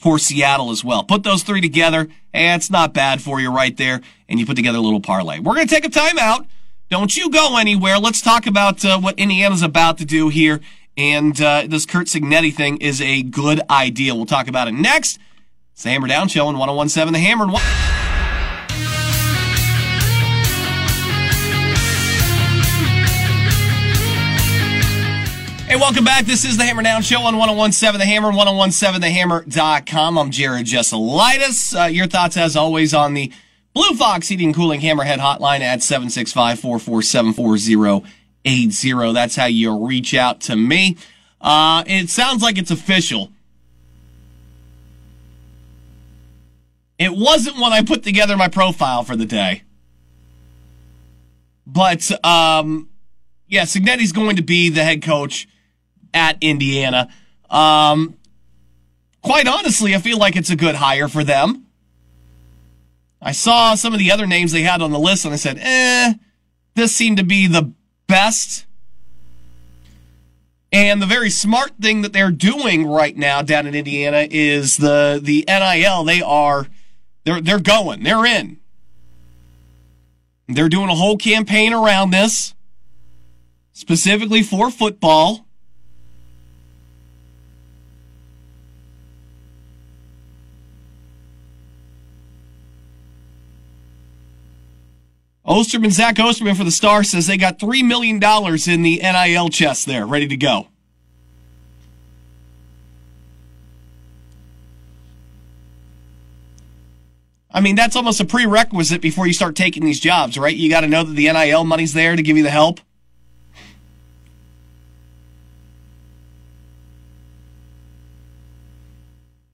for 0.00 0.18
Seattle 0.18 0.70
as 0.70 0.82
well. 0.82 1.04
Put 1.04 1.24
those 1.24 1.42
three 1.42 1.60
together, 1.60 2.08
and 2.32 2.60
it's 2.60 2.70
not 2.70 2.94
bad 2.94 3.20
for 3.20 3.38
you 3.38 3.52
right 3.52 3.76
there. 3.76 4.00
And 4.30 4.40
you 4.40 4.46
put 4.46 4.56
together 4.56 4.78
a 4.78 4.80
little 4.80 5.00
parlay. 5.00 5.40
We're 5.40 5.54
going 5.54 5.68
to 5.68 5.74
take 5.74 5.84
a 5.84 5.90
timeout. 5.90 6.46
Don't 6.88 7.14
you 7.14 7.28
go 7.30 7.58
anywhere. 7.58 7.98
Let's 7.98 8.22
talk 8.22 8.46
about 8.46 8.82
uh, 8.82 8.98
what 8.98 9.18
Indiana's 9.18 9.62
about 9.62 9.98
to 9.98 10.06
do 10.06 10.30
here. 10.30 10.60
And 10.96 11.38
uh, 11.40 11.66
this 11.68 11.84
Curt 11.84 12.06
Cignetti 12.06 12.52
thing 12.52 12.78
is 12.78 13.02
a 13.02 13.22
good 13.22 13.60
idea. 13.68 14.14
We'll 14.14 14.24
talk 14.24 14.48
about 14.48 14.68
it 14.68 14.72
next. 14.72 15.18
It's 15.74 15.82
the 15.82 15.90
Hammer 15.90 16.08
Down 16.08 16.28
Show 16.28 16.46
on 16.46 16.56
1017 16.58 17.12
The 17.12 17.18
Hammer. 17.18 17.44
And 17.44 17.52
Hey, 17.52 17.99
welcome 25.90 26.04
back. 26.04 26.24
This 26.24 26.44
is 26.44 26.56
the 26.56 26.62
Hammer 26.62 26.84
Down 26.84 27.02
Show 27.02 27.20
on 27.22 27.36
1017 27.36 27.98
The 27.98 28.06
Hammer, 28.06 28.30
1017thehammer.com. 28.30 30.18
I'm 30.18 30.30
Jared 30.30 30.64
Jesselaitis. 30.64 31.76
Uh, 31.76 31.86
your 31.86 32.06
thoughts, 32.06 32.36
as 32.36 32.54
always, 32.54 32.94
on 32.94 33.14
the 33.14 33.32
Blue 33.74 33.96
Fox 33.96 34.28
Heating 34.28 34.46
and 34.46 34.54
Cooling 34.54 34.80
Hammerhead 34.80 35.18
hotline 35.18 35.62
at 35.62 35.82
765 35.82 36.60
447 36.60 37.32
4080. 37.32 39.12
That's 39.12 39.34
how 39.34 39.46
you 39.46 39.84
reach 39.84 40.14
out 40.14 40.40
to 40.42 40.54
me. 40.54 40.96
Uh, 41.40 41.82
it 41.88 42.08
sounds 42.08 42.40
like 42.40 42.56
it's 42.56 42.70
official. 42.70 43.32
It 47.00 47.16
wasn't 47.16 47.56
when 47.56 47.72
I 47.72 47.82
put 47.82 48.04
together 48.04 48.36
my 48.36 48.46
profile 48.46 49.02
for 49.02 49.16
the 49.16 49.26
day. 49.26 49.64
But, 51.66 52.08
um, 52.24 52.90
yeah, 53.48 53.64
Cignetti's 53.64 54.12
going 54.12 54.36
to 54.36 54.42
be 54.42 54.68
the 54.68 54.84
head 54.84 55.02
coach 55.02 55.48
at 56.12 56.36
Indiana. 56.40 57.08
Um, 57.48 58.16
quite 59.22 59.46
honestly, 59.46 59.94
I 59.94 59.98
feel 59.98 60.18
like 60.18 60.36
it's 60.36 60.50
a 60.50 60.56
good 60.56 60.74
hire 60.74 61.08
for 61.08 61.24
them. 61.24 61.66
I 63.22 63.32
saw 63.32 63.74
some 63.74 63.92
of 63.92 63.98
the 63.98 64.12
other 64.12 64.26
names 64.26 64.52
they 64.52 64.62
had 64.62 64.80
on 64.80 64.92
the 64.92 64.98
list 64.98 65.24
and 65.24 65.34
I 65.34 65.36
said, 65.36 65.58
eh, 65.60 66.14
this 66.74 66.94
seemed 66.94 67.18
to 67.18 67.24
be 67.24 67.46
the 67.46 67.72
best. 68.06 68.66
And 70.72 71.02
the 71.02 71.06
very 71.06 71.30
smart 71.30 71.72
thing 71.80 72.02
that 72.02 72.12
they're 72.12 72.30
doing 72.30 72.86
right 72.86 73.16
now 73.16 73.42
down 73.42 73.66
in 73.66 73.74
Indiana 73.74 74.26
is 74.30 74.76
the, 74.76 75.20
the 75.22 75.44
NIL. 75.48 76.04
They 76.04 76.22
are, 76.22 76.68
they're, 77.24 77.40
they're 77.40 77.58
going, 77.58 78.04
they're 78.04 78.24
in. 78.24 78.58
They're 80.48 80.68
doing 80.68 80.88
a 80.88 80.94
whole 80.94 81.16
campaign 81.16 81.72
around 81.72 82.10
this, 82.10 82.54
specifically 83.72 84.42
for 84.42 84.70
football. 84.70 85.46
Osterman, 95.50 95.90
Zach 95.90 96.20
Osterman 96.20 96.54
for 96.54 96.62
the 96.62 96.70
Star 96.70 97.02
says 97.02 97.26
they 97.26 97.36
got 97.36 97.58
$3 97.58 97.84
million 97.84 98.16
in 98.18 98.82
the 98.82 99.00
NIL 99.02 99.48
chest 99.48 99.84
there, 99.84 100.06
ready 100.06 100.28
to 100.28 100.36
go. 100.36 100.68
I 107.50 107.60
mean, 107.60 107.74
that's 107.74 107.96
almost 107.96 108.20
a 108.20 108.24
prerequisite 108.24 109.00
before 109.00 109.26
you 109.26 109.32
start 109.32 109.56
taking 109.56 109.84
these 109.84 109.98
jobs, 109.98 110.38
right? 110.38 110.54
You 110.54 110.70
got 110.70 110.82
to 110.82 110.88
know 110.88 111.02
that 111.02 111.14
the 111.14 111.32
NIL 111.32 111.64
money's 111.64 111.94
there 111.94 112.14
to 112.14 112.22
give 112.22 112.36
you 112.36 112.44
the 112.44 112.50
help. 112.50 112.78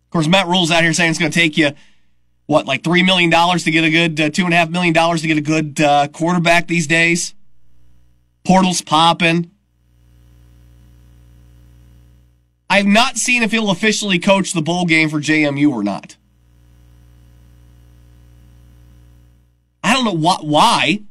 Of 0.04 0.10
course, 0.10 0.28
Matt 0.28 0.46
Rhule's 0.46 0.70
out 0.70 0.82
here 0.82 0.92
saying 0.92 1.08
it's 1.08 1.18
going 1.18 1.32
to 1.32 1.38
take 1.38 1.56
you 1.56 1.70
what, 2.46 2.66
like 2.66 2.82
$3 2.82 3.04
million 3.04 3.30
to 3.30 3.70
get 3.70 3.84
a 3.84 3.90
good, 3.90 4.20
uh, 4.20 4.30
$2.5 4.30 4.70
million 4.70 4.94
to 4.94 5.26
get 5.26 5.36
a 5.36 5.40
good 5.40 5.80
uh, 5.80 6.08
quarterback 6.08 6.68
these 6.68 6.86
days? 6.86 7.34
Portal's 8.44 8.82
popping. 8.82 9.50
I've 12.70 12.86
not 12.86 13.16
seen 13.16 13.42
if 13.42 13.50
he'll 13.52 13.70
officially 13.70 14.18
coach 14.18 14.52
the 14.52 14.62
bowl 14.62 14.86
game 14.86 15.08
for 15.08 15.20
JMU 15.20 15.70
or 15.70 15.82
not. 15.82 16.16
I 19.82 19.92
don't 19.92 20.04
know 20.04 20.16
wh- 20.16 20.44
why. 20.44 21.02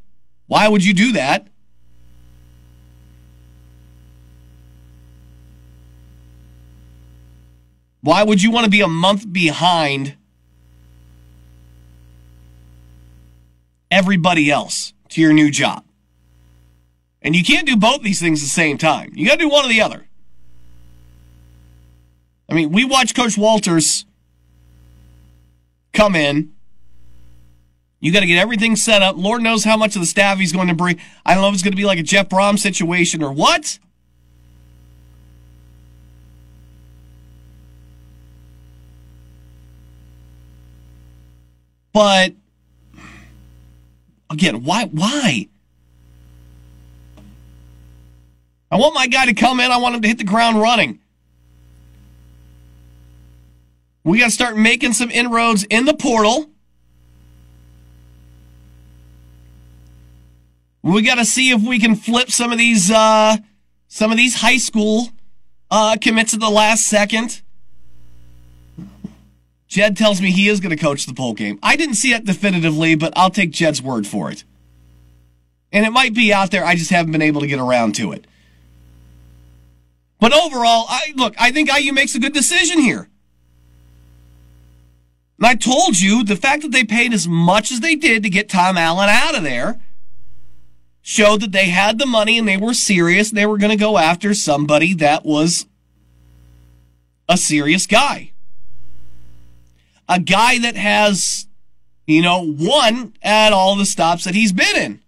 Why 0.48 0.68
would 0.68 0.86
you 0.86 0.94
do 0.94 1.14
that? 1.14 1.48
Why 8.02 8.24
would 8.24 8.44
you 8.44 8.52
want 8.52 8.66
to 8.66 8.70
be 8.70 8.82
a 8.82 8.88
month 8.88 9.32
behind 9.34 10.16
everybody 13.96 14.52
else 14.52 14.94
to 15.10 15.22
your 15.22 15.32
new 15.32 15.50
job. 15.50 15.86
And 17.22 17.34
you 17.34 17.44
can't 17.44 17.66
do 17.66 17.78
both 17.78 18.02
these 18.02 18.20
things 18.20 18.42
at 18.42 18.46
the 18.46 18.50
same 18.50 18.78
time. 18.78 19.12
You 19.16 19.26
got 19.26 19.40
to 19.40 19.46
do 19.46 19.50
one 19.50 19.66
or 19.66 19.70
the 19.70 19.82
other. 19.82 20.06
I 22.50 22.54
mean, 22.54 22.72
we 22.72 22.84
watch 22.84 23.16
Coach 23.16 23.38
Walters 23.38 24.06
come 25.94 26.16
in. 26.16 26.52
You 28.02 28.12
got 28.12 28.20
to 28.20 28.28
get 28.28 28.38
everything 28.38 28.76
set 28.76 29.02
up. 29.02 29.16
Lord 29.18 29.42
knows 29.42 29.64
how 29.64 29.78
much 29.78 29.96
of 29.96 30.02
the 30.02 30.06
staff 30.06 30.38
he's 30.38 30.52
going 30.52 30.68
to 30.68 30.76
bring. 30.76 31.00
I 31.26 31.34
don't 31.34 31.42
know 31.42 31.48
if 31.48 31.54
it's 31.54 31.64
going 31.64 31.72
to 31.72 31.78
be 31.78 31.86
like 31.86 31.98
a 31.98 32.04
Jeff 32.04 32.28
Brohm 32.28 32.60
situation 32.60 33.24
or 33.24 33.32
what. 33.32 33.80
But 41.94 42.34
Again, 44.36 44.66
why? 44.66 44.84
Why? 44.88 45.48
I 48.70 48.76
want 48.76 48.94
my 48.94 49.08
guy 49.08 49.28
to 49.28 49.34
come 49.34 49.62
in. 49.62 49.72
I 49.72 49.78
want 49.78 49.96
him 49.96 50.02
to 50.02 50.10
hit 50.10 50.18
the 50.18 50.26
ground 50.26 50.60
running. 50.60 51.00
We 54.04 54.20
got 54.20 54.26
to 54.26 54.32
start 54.32 54.58
making 54.58 54.92
some 54.92 55.10
inroads 55.10 55.64
in 55.64 55.86
the 55.86 55.94
portal. 55.94 56.50
We 60.82 61.02
got 61.02 61.16
to 61.16 61.24
see 61.24 61.52
if 61.52 61.62
we 61.62 61.80
can 61.80 61.96
flip 61.96 62.30
some 62.30 62.52
of 62.52 62.58
these 62.58 62.92
uh, 62.92 63.38
some 63.88 64.12
of 64.12 64.18
these 64.18 64.36
high 64.36 64.58
school 64.58 65.08
uh, 65.72 65.96
commits 66.02 66.34
at 66.34 66.42
the 66.42 66.50
last 66.50 66.88
second. 66.88 67.42
Jed 69.76 69.98
tells 69.98 70.22
me 70.22 70.32
he 70.32 70.48
is 70.48 70.62
going 70.62 70.70
to 70.70 70.82
coach 70.82 71.06
the 71.06 71.12
bowl 71.12 71.34
game. 71.34 71.60
I 71.62 71.76
didn't 71.76 71.96
see 71.96 72.14
it 72.14 72.24
definitively, 72.24 72.96
but 72.96 73.12
I'll 73.18 73.30
take 73.30 73.52
Jed's 73.52 73.82
word 73.82 74.08
for 74.08 74.32
it. 74.32 74.46
And 75.70 75.86
it 75.86 75.90
might 75.90 76.14
be 76.14 76.32
out 76.32 76.50
there. 76.50 76.64
I 76.64 76.76
just 76.76 76.92
haven't 76.92 77.12
been 77.12 77.22
able 77.22 77.42
to 77.42 77.48
get 77.48 77.60
around 77.60 77.94
to 77.96 78.14
it. 78.14 78.26
But 80.22 80.32
overall, 80.34 80.86
I 80.88 81.12
look, 81.18 81.36
I 81.38 81.52
think 81.52 81.70
IU 81.78 81.92
makes 81.92 82.16
a 82.16 82.20
good 82.20 82.32
decision 82.32 82.80
here. 82.80 83.10
And 85.40 85.46
I 85.46 85.56
told 85.56 86.00
you 86.00 86.24
the 86.24 86.38
fact 86.38 86.62
that 86.62 86.72
they 86.72 86.86
paid 86.86 87.12
as 87.12 87.28
much 87.28 87.70
as 87.70 87.82
they 87.82 87.98
did 87.98 88.24
to 88.24 88.30
get 88.30 88.48
Tom 88.48 88.78
Allen 88.78 89.10
out 89.10 89.36
of 89.36 89.44
there 89.44 89.82
showed 91.02 91.42
that 91.42 91.52
they 91.52 91.66
had 91.68 92.00
the 92.00 92.06
money 92.06 92.40
and 92.40 92.48
they 92.48 92.56
were 92.56 92.74
serious. 92.74 93.30
They 93.30 93.46
were 93.46 93.58
going 93.58 93.72
to 93.72 93.76
go 93.76 93.98
after 93.98 94.34
somebody 94.34 94.94
that 94.94 95.26
was 95.26 95.66
a 97.28 97.36
serious 97.36 97.86
guy. 97.86 98.32
A 100.08 100.20
guy 100.20 100.60
that 100.60 100.76
has, 100.76 101.48
you 102.06 102.22
know, 102.22 102.42
won 102.42 103.14
at 103.22 103.54
all 103.54 103.76
the 103.76 103.86
stops 103.86 104.26
that 104.26 104.36
he's 104.36 104.54
been 104.54 104.76
in. 104.76 105.00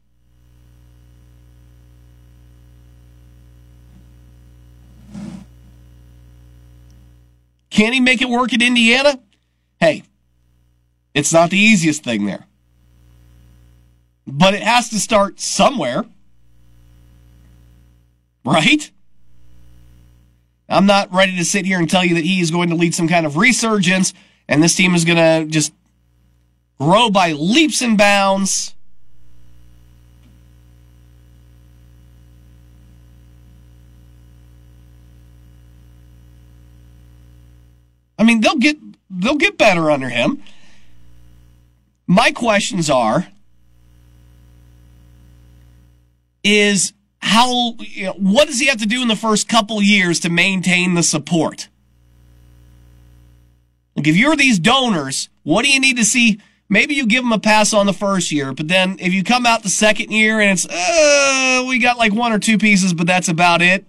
Can 7.70 7.94
he 7.94 8.00
make 8.00 8.24
it 8.24 8.30
work 8.30 8.54
at 8.54 8.62
Indiana? 8.64 9.20
Hey, 9.80 10.02
it's 11.14 11.32
not 11.32 11.52
the 11.52 11.60
easiest 11.60 12.04
thing 12.04 12.26
there. 12.26 12.48
But 14.26 14.56
it 14.56 14.64
has 14.64 14.90
to 14.90 15.00
start 15.00 15.40
somewhere. 15.40 16.04
Right? 18.44 18.92
I'm 20.68 20.86
not 20.86 21.14
ready 21.14 21.36
to 21.38 21.46
sit 21.46 21.66
here 21.66 21.80
and 21.80 21.90
tell 21.90 22.04
you 22.04 22.16
that 22.16 22.24
he 22.24 22.42
is 22.42 22.50
going 22.50 22.70
to 22.70 22.76
lead 22.76 22.96
some 22.96 23.08
kind 23.08 23.26
of 23.26 23.38
resurgence 23.38 24.14
and 24.48 24.64
this 24.64 24.76
team 24.76 24.96
is 24.96 25.06
going 25.06 25.18
to 25.18 25.50
just 25.52 25.74
grow 26.80 27.10
by 27.10 27.32
leaps 27.34 27.82
and 27.82 27.98
bounds. 27.98 28.74
I 38.20 38.24
mean, 38.24 38.42
they'll 38.42 38.58
get 38.58 38.78
they'll 39.10 39.36
get 39.36 39.58
better 39.58 39.92
under 39.92 40.10
him. 40.10 40.42
My 42.08 42.32
questions 42.32 42.90
are 42.90 43.28
is 46.44 46.94
how 47.20 47.76
you 47.80 48.06
know, 48.06 48.14
what 48.14 48.48
does 48.48 48.60
he 48.60 48.68
have 48.68 48.80
to 48.80 48.86
do 48.86 49.02
in 49.02 49.08
the 49.08 49.16
first 49.16 49.48
couple 49.48 49.82
years 49.82 50.20
to 50.22 50.30
maintain 50.30 50.94
the 50.94 51.04
support? 51.04 51.68
Like 53.98 54.08
if 54.08 54.16
you're 54.16 54.36
these 54.36 54.60
donors, 54.60 55.28
what 55.42 55.66
do 55.66 55.72
you 55.72 55.80
need 55.80 55.98
to 55.98 56.06
see? 56.06 56.40
Maybe 56.70 56.94
you 56.94 57.08
give 57.08 57.24
them 57.24 57.32
a 57.32 57.40
pass 57.40 57.74
on 57.74 57.88
the 57.88 57.94
first 57.94 58.32
year, 58.32 58.54
but 58.54 58.68
then 58.68 58.98
if 59.00 59.12
you 59.12 59.24
come 59.24 59.46
out 59.46 59.64
the 59.64 59.70
second 59.70 60.12
year 60.12 60.40
and 60.40 60.52
it's 60.52 60.68
uh, 60.68 61.66
we 61.68 61.80
got 61.80 61.98
like 61.98 62.14
one 62.14 62.32
or 62.32 62.40
two 62.40 62.60
pieces, 62.60 62.94
but 62.94 63.08
that's 63.08 63.28
about 63.28 63.62
it. 63.64 63.86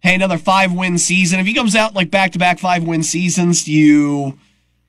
Hey, 0.00 0.14
another 0.14 0.38
five 0.38 0.72
win 0.72 0.98
season. 0.98 1.38
If 1.38 1.46
he 1.46 1.54
comes 1.54 1.76
out 1.76 1.94
like 1.94 2.10
back 2.10 2.32
to 2.32 2.38
back 2.38 2.58
five 2.58 2.82
win 2.82 3.04
seasons, 3.04 3.68
you 3.68 4.36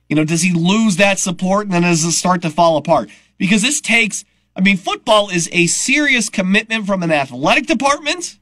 you 0.08 0.16
know, 0.16 0.24
does 0.24 0.42
he 0.42 0.52
lose 0.52 0.96
that 0.96 1.20
support 1.20 1.66
and 1.66 1.72
then 1.72 1.82
does 1.82 2.04
it 2.04 2.10
start 2.12 2.42
to 2.42 2.50
fall 2.50 2.76
apart? 2.76 3.10
Because 3.38 3.62
this 3.62 3.80
takes 3.80 4.24
I 4.56 4.60
mean, 4.60 4.76
football 4.76 5.30
is 5.30 5.48
a 5.52 5.68
serious 5.68 6.28
commitment 6.28 6.84
from 6.84 7.04
an 7.04 7.12
athletic 7.12 7.66
department. 7.66 8.38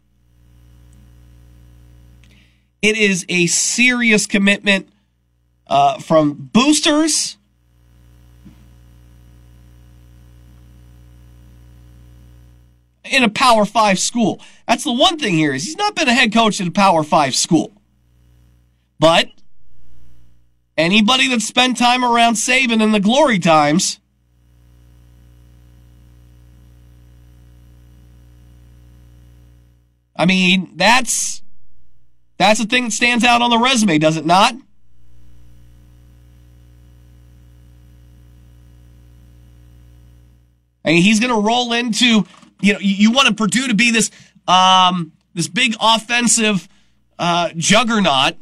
It 2.81 2.97
is 2.97 3.27
a 3.29 3.47
serious 3.49 4.27
commitment 4.27 4.89
uh, 5.69 5.99
from 5.99 6.35
boosters. 6.53 7.37
In 13.05 13.23
a 13.23 13.31
Power 13.31 13.65
Five 13.65 13.99
school. 13.99 14.41
That's 14.67 14.85
the 14.85 14.93
one 14.93 15.19
thing 15.19 15.35
here 15.35 15.55
is 15.55 15.65
he's 15.65 15.77
not 15.77 15.95
been 15.95 16.09
a 16.09 16.13
head 16.13 16.33
coach 16.33 16.61
at 16.61 16.67
a 16.67 16.71
Power 16.71 17.03
Five 17.03 17.35
school. 17.35 17.73
But 18.99 19.31
anybody 20.77 21.29
that 21.29 21.41
spent 21.41 21.79
time 21.79 22.05
around 22.05 22.35
Saban 22.35 22.83
in 22.83 22.93
the 22.93 23.01
glory 23.01 23.39
times 23.39 23.99
I 30.19 30.27
mean, 30.27 30.73
that's 30.75 31.43
that's 32.39 32.59
the 32.59 32.67
thing 32.67 32.85
that 32.85 32.93
stands 32.93 33.25
out 33.25 33.41
on 33.41 33.51
the 33.51 33.59
resume, 33.59 33.99
does 33.99 34.17
it 34.17 34.27
not? 34.27 34.55
He's 40.97 41.21
going 41.21 41.35
to 41.35 41.41
roll 41.41 41.73
into, 41.73 42.27
you 42.61 42.73
know, 42.73 42.79
you, 42.79 42.95
you 42.95 43.11
want 43.13 43.37
Purdue 43.37 43.69
to 43.69 43.75
be 43.75 43.91
this, 43.91 44.11
um, 44.47 45.13
this 45.35 45.49
big 45.49 45.75
offensive 45.81 46.69
uh, 47.19 47.51
juggernaut, 47.57 48.37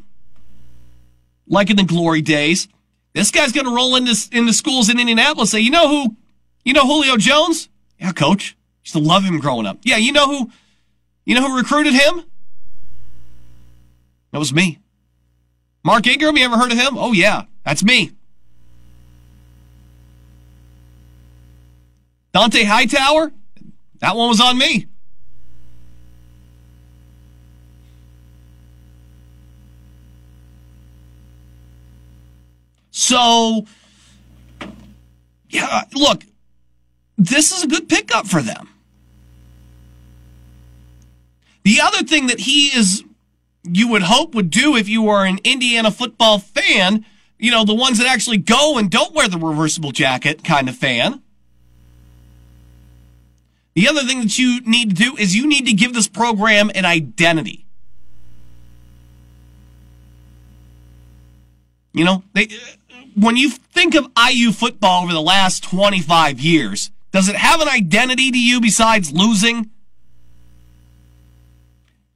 like 1.49 1.71
in 1.71 1.77
the 1.77 1.85
glory 1.85 2.23
days. 2.23 2.69
This 3.15 3.31
guy's 3.31 3.53
going 3.53 3.67
to 3.67 3.75
roll 3.75 3.97
into 3.97 4.15
into 4.33 4.53
schools 4.53 4.91
in 4.91 5.01
Indianapolis. 5.01 5.51
Say, 5.51 5.61
you 5.61 5.71
know 5.71 5.89
who, 5.89 6.17
you 6.65 6.75
know 6.75 6.87
Julio 6.87 7.17
Jones? 7.17 7.69
Yeah, 7.99 8.13
coach. 8.13 8.57
Used 8.85 8.93
to 8.93 9.01
love 9.01 9.25
him 9.25 9.41
growing 9.41 9.67
up. 9.67 9.79
Yeah, 9.83 9.97
you 9.97 10.13
know 10.13 10.27
who 10.27 10.51
you 11.25 11.35
know 11.35 11.49
who 11.49 11.57
recruited 11.57 11.95
him? 11.95 12.25
That 14.33 14.39
was 14.39 14.53
me. 14.53 14.79
Mark 15.83 16.07
Ingram, 16.07 16.37
you 16.37 16.45
ever 16.45 16.59
heard 16.59 16.73
of 16.73 16.79
him? 16.79 16.99
Oh, 16.99 17.13
yeah, 17.13 17.45
that's 17.65 17.83
me. 17.83 18.13
Dont'a 22.37 22.67
Hightower? 22.67 23.33
That 24.01 24.15
one 24.15 24.29
was 24.29 24.43
on 24.43 24.59
me. 24.59 24.89
So, 32.91 33.65
yeah, 35.49 35.85
look, 35.95 36.25
this 37.17 37.53
is 37.53 37.65
a 37.65 37.69
good 37.69 37.89
pickup 37.89 38.27
for 38.27 38.43
them. 38.43 38.69
The 41.63 41.81
other 41.81 42.03
thing 42.03 42.27
that 42.27 42.41
he 42.41 42.67
is, 42.67 43.03
you 43.63 43.89
would 43.89 44.03
hope 44.03 44.35
would 44.35 44.51
do 44.51 44.77
if 44.77 44.91
you 44.91 45.09
are 45.09 45.25
an 45.25 45.39
Indiana 45.43 45.91
football 45.91 46.39
fan, 46.39 47.07
you 47.39 47.51
know, 47.51 47.65
the 47.65 47.75
ones 47.75 47.97
that 47.97 48.07
actually 48.07 48.39
go 48.39 48.77
and 48.77 48.91
don't 48.91 49.15
wear 49.15 49.27
the 49.27 49.39
reversible 49.39 49.91
jacket 49.91 50.45
kind 50.45 50.69
of 50.69 50.77
fan. 50.77 51.23
The 53.77 53.89
other 53.89 54.01
thing 54.05 54.21
that 54.21 54.39
you 54.39 54.63
need 54.63 54.97
to 54.97 54.97
do 54.97 55.17
is 55.19 55.37
you 55.37 55.47
need 55.47 55.67
to 55.67 55.75
give 55.75 55.93
this 55.93 56.09
program 56.09 56.71
an 56.75 56.87
identity. 56.87 57.67
You 61.93 62.07
know, 62.07 62.25
they, 62.33 62.49
when 63.15 63.37
you 63.37 63.51
think 63.51 63.95
of 63.95 64.11
IU 64.19 64.53
football 64.53 65.05
over 65.05 65.13
the 65.13 65.21
last 65.21 65.63
25 65.63 66.41
years, 66.41 66.91
does 67.13 67.29
it 67.29 67.37
have 67.37 67.61
an 67.61 67.69
identity 67.69 68.31
to 68.31 68.39
you 68.39 68.63
besides 68.63 69.13
losing? 69.13 69.69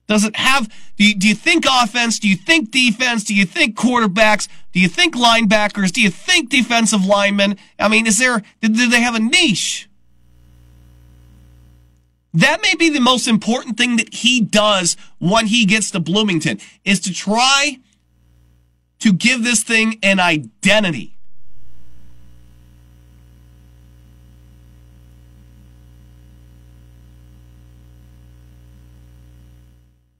Does 0.09 0.25
it 0.25 0.37
have, 0.37 0.67
do 0.97 1.05
you, 1.05 1.15
do 1.15 1.29
you 1.29 1.35
think 1.35 1.67
offense? 1.71 2.19
Do 2.19 2.27
you 2.27 2.37
think 2.37 2.71
defense? 2.71 3.23
Do 3.23 3.35
you 3.35 3.45
think 3.45 3.77
quarterbacks? 3.77 4.49
Do 4.73 4.81
you 4.81 4.89
think 4.89 5.15
linebackers? 5.15 5.93
Do 5.93 6.01
you 6.01 6.11
think 6.11 6.49
defensive 6.49 7.05
linemen? 7.05 7.59
I 7.79 7.89
mean, 7.89 8.07
is 8.07 8.19
there, 8.19 8.43
do 8.63 8.89
they 8.89 9.03
have 9.03 9.15
a 9.15 9.21
niche? 9.21 9.90
That 12.33 12.63
may 12.63 12.75
be 12.77 12.91
the 12.91 13.01
most 13.01 13.27
important 13.27 13.77
thing 13.77 13.97
that 13.97 14.15
he 14.15 14.41
does 14.41 14.97
when 15.19 15.47
he 15.47 15.65
gets 15.67 15.91
to 15.91 16.01
Bloomington 16.01 16.61
is 16.85 17.01
to 17.01 17.13
try 17.13 17.79
to 19.01 19.13
give 19.13 19.43
this 19.43 19.63
thing 19.65 19.99
an 20.03 20.21
identity. 20.21 21.17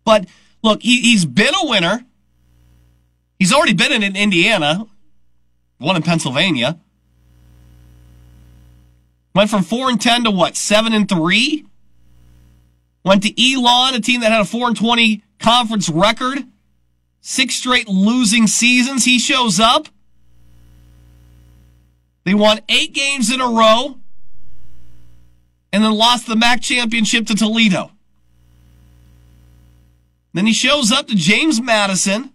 But 0.05 0.27
look, 0.63 0.83
he, 0.83 1.01
he's 1.03 1.25
been 1.25 1.55
a 1.55 1.67
winner. 1.67 2.05
He's 3.39 3.53
already 3.53 3.75
been 3.75 4.03
in 4.03 4.17
Indiana, 4.17 4.87
one 5.79 5.95
in 5.95 6.03
Pennsylvania. 6.03 6.81
Went 9.35 9.51
from 9.51 9.63
four 9.63 9.89
and 9.89 10.01
ten 10.01 10.25
to 10.25 10.31
what 10.33 10.57
seven 10.57 10.93
and 10.93 11.09
three. 11.09 11.65
Went 13.05 13.23
to 13.23 13.55
Elon, 13.55 13.95
a 13.95 14.01
team 14.01 14.21
that 14.21 14.31
had 14.31 14.41
a 14.41 14.45
four 14.45 14.69
and 14.69 14.77
twenty 14.77 15.23
conference 15.39 15.89
record. 15.89 16.45
Six 17.21 17.55
straight 17.55 17.89
losing 17.89 18.47
seasons. 18.47 19.05
He 19.05 19.19
shows 19.19 19.59
up. 19.61 19.89
They 22.25 22.35
won 22.35 22.61
eight 22.69 22.93
games 22.93 23.33
in 23.33 23.41
a 23.41 23.49
row 23.49 23.99
and 25.73 25.85
then 25.85 25.93
lost 25.93 26.27
the 26.27 26.37
MAC 26.37 26.61
championship 26.61 27.27
to 27.27 27.35
Toledo. 27.35 27.93
Then 30.33 30.47
he 30.47 30.53
shows 30.53 30.93
up 30.93 31.09
to 31.09 31.15
James 31.17 31.61
Madison. 31.61 32.33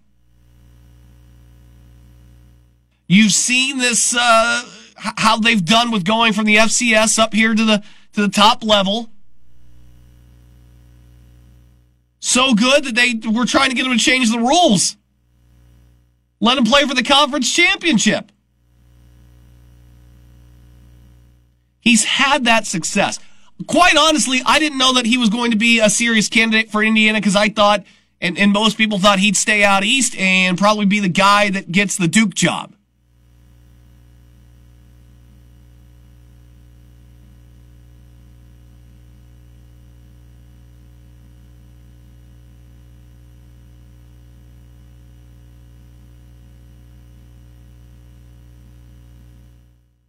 You've 3.07 3.31
seen 3.31 3.77
this, 3.77 4.15
uh, 4.15 4.63
how 4.95 5.37
they've 5.37 5.63
done 5.63 5.91
with 5.91 6.03
going 6.03 6.33
from 6.33 6.45
the 6.45 6.55
FCS 6.55 7.19
up 7.19 7.33
here 7.33 7.53
to 7.53 7.63
the, 7.63 7.83
to 8.13 8.21
the 8.21 8.29
top 8.29 8.63
level. 8.63 9.11
So 12.25 12.55
good 12.55 12.85
that 12.85 12.95
they 12.95 13.29
were 13.29 13.45
trying 13.45 13.69
to 13.69 13.75
get 13.75 13.85
him 13.85 13.91
to 13.91 14.03
change 14.03 14.31
the 14.31 14.39
rules. 14.39 14.97
Let 16.39 16.57
him 16.57 16.63
play 16.63 16.83
for 16.85 16.95
the 16.95 17.03
conference 17.03 17.53
championship. 17.53 18.31
He's 21.81 22.03
had 22.03 22.45
that 22.45 22.65
success. 22.65 23.19
quite 23.67 23.95
honestly, 23.95 24.41
I 24.43 24.57
didn't 24.57 24.79
know 24.79 24.93
that 24.93 25.05
he 25.05 25.19
was 25.19 25.29
going 25.29 25.51
to 25.51 25.57
be 25.57 25.79
a 25.79 25.87
serious 25.87 26.27
candidate 26.27 26.71
for 26.71 26.83
Indiana 26.83 27.19
because 27.19 27.35
I 27.35 27.49
thought, 27.49 27.83
and, 28.19 28.39
and 28.39 28.51
most 28.51 28.75
people 28.75 28.97
thought 28.97 29.19
he'd 29.19 29.37
stay 29.37 29.63
out 29.63 29.83
east 29.83 30.17
and 30.17 30.57
probably 30.57 30.87
be 30.87 30.99
the 30.99 31.09
guy 31.09 31.51
that 31.51 31.71
gets 31.71 31.95
the 31.95 32.07
Duke 32.07 32.33
job. 32.33 32.73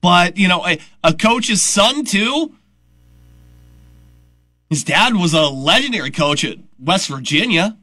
But, 0.00 0.37
you 0.37 0.48
know, 0.48 0.66
a, 0.66 0.78
a 1.02 1.12
coach's 1.12 1.62
son, 1.62 2.04
too. 2.04 2.54
His 4.68 4.85
dad 4.85 5.14
was 5.14 5.32
a 5.32 5.42
legendary 5.42 6.11
coach 6.11 6.44
at 6.44 6.59
West 6.78 7.09
Virginia. 7.09 7.76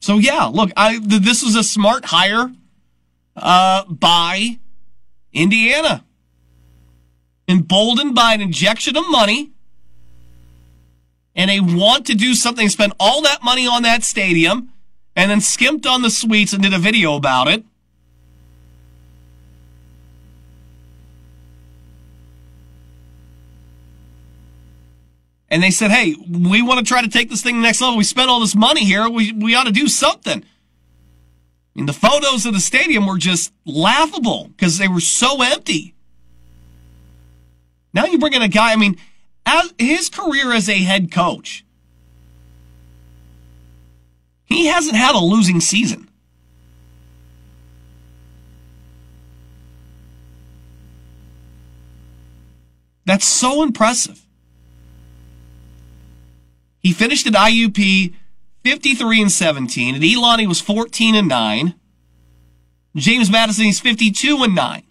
So 0.00 0.18
yeah, 0.18 0.46
look, 0.46 0.70
I 0.76 0.98
this 0.98 1.42
was 1.42 1.54
a 1.54 1.62
smart 1.62 2.06
hire 2.06 2.50
uh, 3.36 3.84
by 3.84 4.58
Indiana, 5.32 6.04
emboldened 7.46 8.14
by 8.14 8.32
an 8.34 8.40
injection 8.40 8.96
of 8.96 9.04
money 9.08 9.52
and 11.40 11.48
they 11.48 11.58
want 11.58 12.04
to 12.04 12.14
do 12.14 12.34
something, 12.34 12.68
spend 12.68 12.92
all 13.00 13.22
that 13.22 13.42
money 13.42 13.66
on 13.66 13.82
that 13.82 14.04
stadium, 14.04 14.74
and 15.16 15.30
then 15.30 15.40
skimped 15.40 15.86
on 15.86 16.02
the 16.02 16.10
suites 16.10 16.52
and 16.52 16.62
did 16.62 16.74
a 16.74 16.78
video 16.78 17.16
about 17.16 17.48
it. 17.48 17.64
And 25.48 25.62
they 25.62 25.70
said, 25.70 25.90
hey, 25.90 26.14
we 26.30 26.60
want 26.60 26.78
to 26.78 26.84
try 26.84 27.00
to 27.00 27.08
take 27.08 27.30
this 27.30 27.42
thing 27.42 27.62
next 27.62 27.80
level. 27.80 27.96
We 27.96 28.04
spent 28.04 28.28
all 28.28 28.40
this 28.40 28.54
money 28.54 28.84
here. 28.84 29.08
We, 29.08 29.32
we 29.32 29.54
ought 29.54 29.64
to 29.64 29.72
do 29.72 29.88
something. 29.88 30.42
I 30.42 30.46
mean, 31.74 31.86
the 31.86 31.94
photos 31.94 32.44
of 32.44 32.52
the 32.52 32.60
stadium 32.60 33.06
were 33.06 33.16
just 33.16 33.50
laughable 33.64 34.48
because 34.48 34.76
they 34.76 34.88
were 34.88 35.00
so 35.00 35.40
empty. 35.40 35.94
Now 37.94 38.04
you 38.04 38.18
bring 38.18 38.34
in 38.34 38.42
a 38.42 38.48
guy, 38.48 38.72
I 38.72 38.76
mean, 38.76 38.98
as 39.46 39.72
his 39.78 40.08
career 40.08 40.52
as 40.52 40.68
a 40.68 40.78
head 40.78 41.10
coach, 41.10 41.64
he 44.44 44.66
hasn't 44.66 44.96
had 44.96 45.14
a 45.14 45.18
losing 45.18 45.60
season. 45.60 46.08
That's 53.06 53.26
so 53.26 53.62
impressive. 53.62 54.24
He 56.80 56.92
finished 56.92 57.26
at 57.26 57.32
IUP 57.32 58.14
53 58.62 59.22
and 59.22 59.32
17. 59.32 59.94
At 59.96 60.02
Elon, 60.02 60.38
he 60.38 60.46
was 60.46 60.60
14 60.60 61.14
and 61.14 61.28
9. 61.28 61.74
James 62.96 63.30
Madison, 63.30 63.64
he's 63.64 63.80
52 63.80 64.42
and 64.42 64.54
9. 64.54 64.82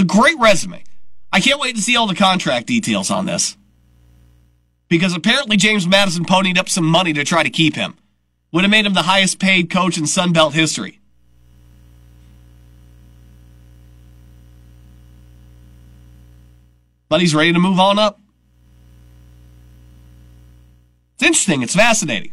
It's 0.00 0.14
a 0.14 0.18
great 0.18 0.38
resume. 0.38 0.82
I 1.30 1.40
can't 1.40 1.60
wait 1.60 1.76
to 1.76 1.82
see 1.82 1.94
all 1.94 2.06
the 2.06 2.14
contract 2.14 2.66
details 2.66 3.10
on 3.10 3.26
this. 3.26 3.58
Because 4.88 5.14
apparently 5.14 5.58
James 5.58 5.86
Madison 5.86 6.24
ponied 6.24 6.56
up 6.56 6.70
some 6.70 6.86
money 6.86 7.12
to 7.12 7.22
try 7.22 7.42
to 7.42 7.50
keep 7.50 7.74
him. 7.74 7.98
Would 8.50 8.64
have 8.64 8.70
made 8.70 8.86
him 8.86 8.94
the 8.94 9.02
highest 9.02 9.38
paid 9.38 9.68
coach 9.68 9.98
in 9.98 10.06
Sun 10.06 10.32
Belt 10.32 10.54
history. 10.54 11.00
But 17.10 17.20
he's 17.20 17.34
ready 17.34 17.52
to 17.52 17.58
move 17.58 17.78
on 17.78 17.98
up. 17.98 18.18
It's 21.16 21.24
interesting. 21.24 21.62
It's 21.62 21.74
fascinating. 21.74 22.32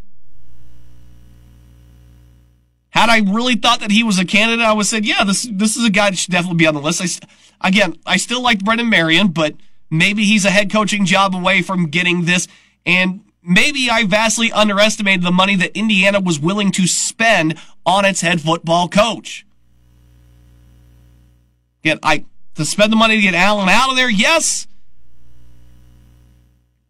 Had 2.97 3.09
I 3.09 3.19
really 3.19 3.53
thought 3.53 3.81
that 3.81 3.91
he 3.91 4.01
was 4.01 4.17
a 4.17 4.25
candidate, 4.25 4.65
I 4.65 4.73
would 4.73 4.79
have 4.79 4.87
said, 4.87 5.05
yeah, 5.05 5.23
this 5.23 5.47
this 5.51 5.77
is 5.77 5.85
a 5.85 5.91
guy 5.91 6.09
that 6.09 6.17
should 6.17 6.31
definitely 6.31 6.57
be 6.57 6.65
on 6.65 6.73
the 6.73 6.81
list. 6.81 7.21
I, 7.61 7.67
again, 7.67 7.95
I 8.07 8.17
still 8.17 8.41
like 8.41 8.63
Brendan 8.65 8.89
Marion, 8.89 9.27
but 9.27 9.53
maybe 9.91 10.23
he's 10.23 10.45
a 10.45 10.49
head 10.49 10.71
coaching 10.71 11.05
job 11.05 11.35
away 11.35 11.61
from 11.61 11.91
getting 11.91 12.25
this. 12.25 12.47
And 12.87 13.21
maybe 13.43 13.87
I 13.91 14.05
vastly 14.05 14.51
underestimated 14.51 15.21
the 15.21 15.31
money 15.31 15.55
that 15.57 15.77
Indiana 15.77 16.19
was 16.19 16.39
willing 16.39 16.71
to 16.71 16.87
spend 16.87 17.59
on 17.85 18.03
its 18.03 18.21
head 18.21 18.41
football 18.41 18.89
coach. 18.89 19.45
Again, 21.83 21.99
I 22.01 22.25
to 22.55 22.65
spend 22.65 22.91
the 22.91 22.97
money 22.97 23.17
to 23.17 23.21
get 23.21 23.35
Allen 23.35 23.69
out 23.69 23.91
of 23.91 23.95
there, 23.95 24.09
yes. 24.09 24.65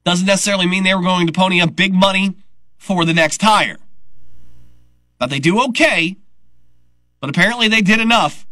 Doesn't 0.06 0.26
necessarily 0.26 0.68
mean 0.68 0.86
they 0.86 0.96
were 0.96 1.02
going 1.02 1.28
to 1.28 1.34
pony 1.34 1.60
up 1.60 1.76
big 1.76 1.94
money 1.94 2.38
for 2.78 3.04
the 3.04 3.14
next 3.14 3.42
hire. 3.42 3.76
But 5.20 5.30
they 5.30 5.40
do 5.40 5.64
okay, 5.70 6.18
but 7.20 7.30
apparently 7.30 7.68
they 7.68 7.82
did 7.82 8.00
enough 8.00 8.46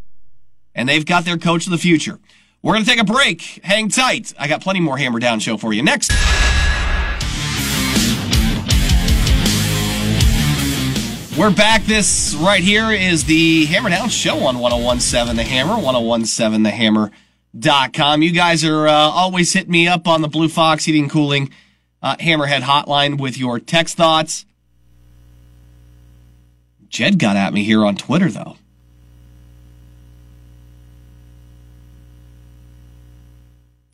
and 0.74 0.90
they've 0.90 1.06
got 1.06 1.26
their 1.26 1.38
coach 1.38 1.66
of 1.66 1.72
the 1.72 1.78
future. 1.78 2.20
We're 2.62 2.74
going 2.74 2.84
to 2.84 2.90
take 2.90 3.00
a 3.00 3.06
break. 3.06 3.42
Hang 3.64 3.90
tight. 3.90 4.34
I 4.40 4.48
got 4.48 4.62
plenty 4.62 4.80
more 4.80 4.98
Hammer 4.98 5.20
Down 5.20 5.40
show 5.40 5.58
for 5.58 5.72
you 5.72 5.84
next. 5.84 6.12
We're 11.38 11.52
back. 11.52 11.84
This 11.84 12.36
right 12.40 12.64
here 12.64 12.92
is 12.92 13.26
the 13.26 13.66
Hammer 13.66 13.90
Down 13.90 14.10
show 14.10 14.46
on 14.46 14.58
1017 14.58 15.36
The 15.36 15.44
Hammer, 15.44 15.74
1017thehammer.com. 15.74 18.22
You 18.22 18.32
guys 18.32 18.64
are 18.64 18.88
uh, 18.88 18.92
always 18.92 19.52
hitting 19.52 19.72
me 19.72 19.88
up 19.88 20.08
on 20.08 20.22
the 20.22 20.30
Blue 20.30 20.48
Fox 20.48 20.86
Heating 20.86 21.10
Cooling 21.10 21.52
uh, 22.02 22.16
Hammerhead 22.16 22.62
hotline 22.62 23.20
with 23.20 23.38
your 23.38 23.60
text 23.60 23.98
thoughts. 23.98 24.46
Jed 26.90 27.20
got 27.20 27.36
at 27.36 27.54
me 27.54 27.64
here 27.64 27.86
on 27.86 27.96
Twitter, 27.96 28.30
though. 28.30 28.58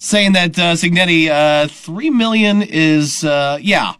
saying 0.02 0.34
that 0.34 0.58
uh, 0.58 0.74
Cignetti, 0.74 1.30
uh, 1.30 1.68
three 1.68 2.10
million 2.10 2.64
is 2.64 3.24
uh, 3.24 3.58
yeah. 3.62 3.94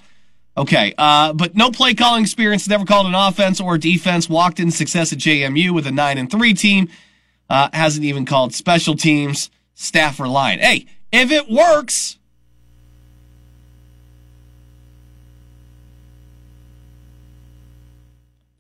Okay, 0.58 0.94
uh, 0.98 1.32
but 1.32 1.56
no 1.56 1.72
play 1.72 1.94
calling 1.94 2.24
experience, 2.24 2.68
never 2.68 2.84
called 2.84 3.08
an 3.08 3.16
offense 3.16 3.62
or 3.62 3.78
defense, 3.78 4.28
walked 4.28 4.60
in 4.60 4.70
success 4.70 5.14
at 5.14 5.20
JMU 5.20 5.72
with 5.72 5.88
a 5.88 5.92
9 5.92 6.18
and 6.18 6.30
3 6.30 6.54
team, 6.54 6.90
uh, 7.50 7.70
hasn't 7.72 8.04
even 8.04 8.26
called 8.26 8.54
special 8.54 8.96
teams, 8.96 9.50
staff 9.76 10.20
reliant. 10.20 10.62
Hey, 10.62 10.88
if 11.14 11.32
it 11.32 11.50
works, 11.50 12.18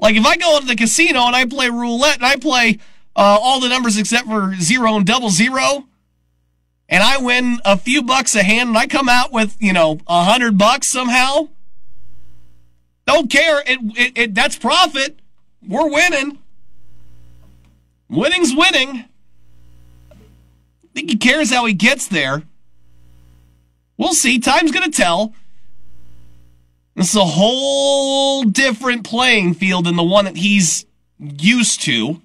like 0.01 0.15
if 0.15 0.25
I 0.25 0.35
go 0.35 0.55
into 0.57 0.67
the 0.67 0.75
casino 0.75 1.21
and 1.27 1.35
I 1.35 1.45
play 1.45 1.69
roulette 1.69 2.17
and 2.17 2.25
I 2.25 2.35
play 2.35 2.79
uh, 3.15 3.37
all 3.39 3.59
the 3.59 3.69
numbers 3.69 3.97
except 3.97 4.27
for 4.27 4.55
zero 4.59 4.95
and 4.95 5.05
double 5.05 5.29
zero, 5.29 5.85
and 6.89 7.03
I 7.03 7.17
win 7.19 7.59
a 7.63 7.77
few 7.77 8.01
bucks 8.01 8.35
a 8.35 8.43
hand 8.43 8.69
and 8.69 8.77
I 8.77 8.87
come 8.87 9.07
out 9.07 9.31
with, 9.31 9.55
you 9.59 9.71
know, 9.71 9.99
a 10.07 10.23
hundred 10.23 10.57
bucks 10.57 10.87
somehow, 10.87 11.49
don't 13.05 13.29
care. 13.29 13.59
It, 13.59 13.79
it, 13.97 14.17
it, 14.17 14.35
that's 14.35 14.57
profit. 14.57 15.19
We're 15.65 15.89
winning. 15.89 16.39
Winning's 18.09 18.53
winning. 18.53 19.05
I 20.11 20.15
think 20.93 21.09
he 21.11 21.15
cares 21.15 21.51
how 21.51 21.65
he 21.65 21.73
gets 21.73 22.07
there. 22.07 22.43
We'll 23.97 24.13
see. 24.13 24.39
Time's 24.39 24.71
going 24.71 24.89
to 24.89 24.97
tell. 24.97 25.33
This 27.01 27.09
is 27.09 27.15
a 27.15 27.25
whole 27.25 28.43
different 28.43 29.03
playing 29.03 29.55
field 29.55 29.87
than 29.87 29.95
the 29.95 30.03
one 30.03 30.25
that 30.25 30.37
he's 30.37 30.85
used 31.17 31.81
to. 31.81 32.21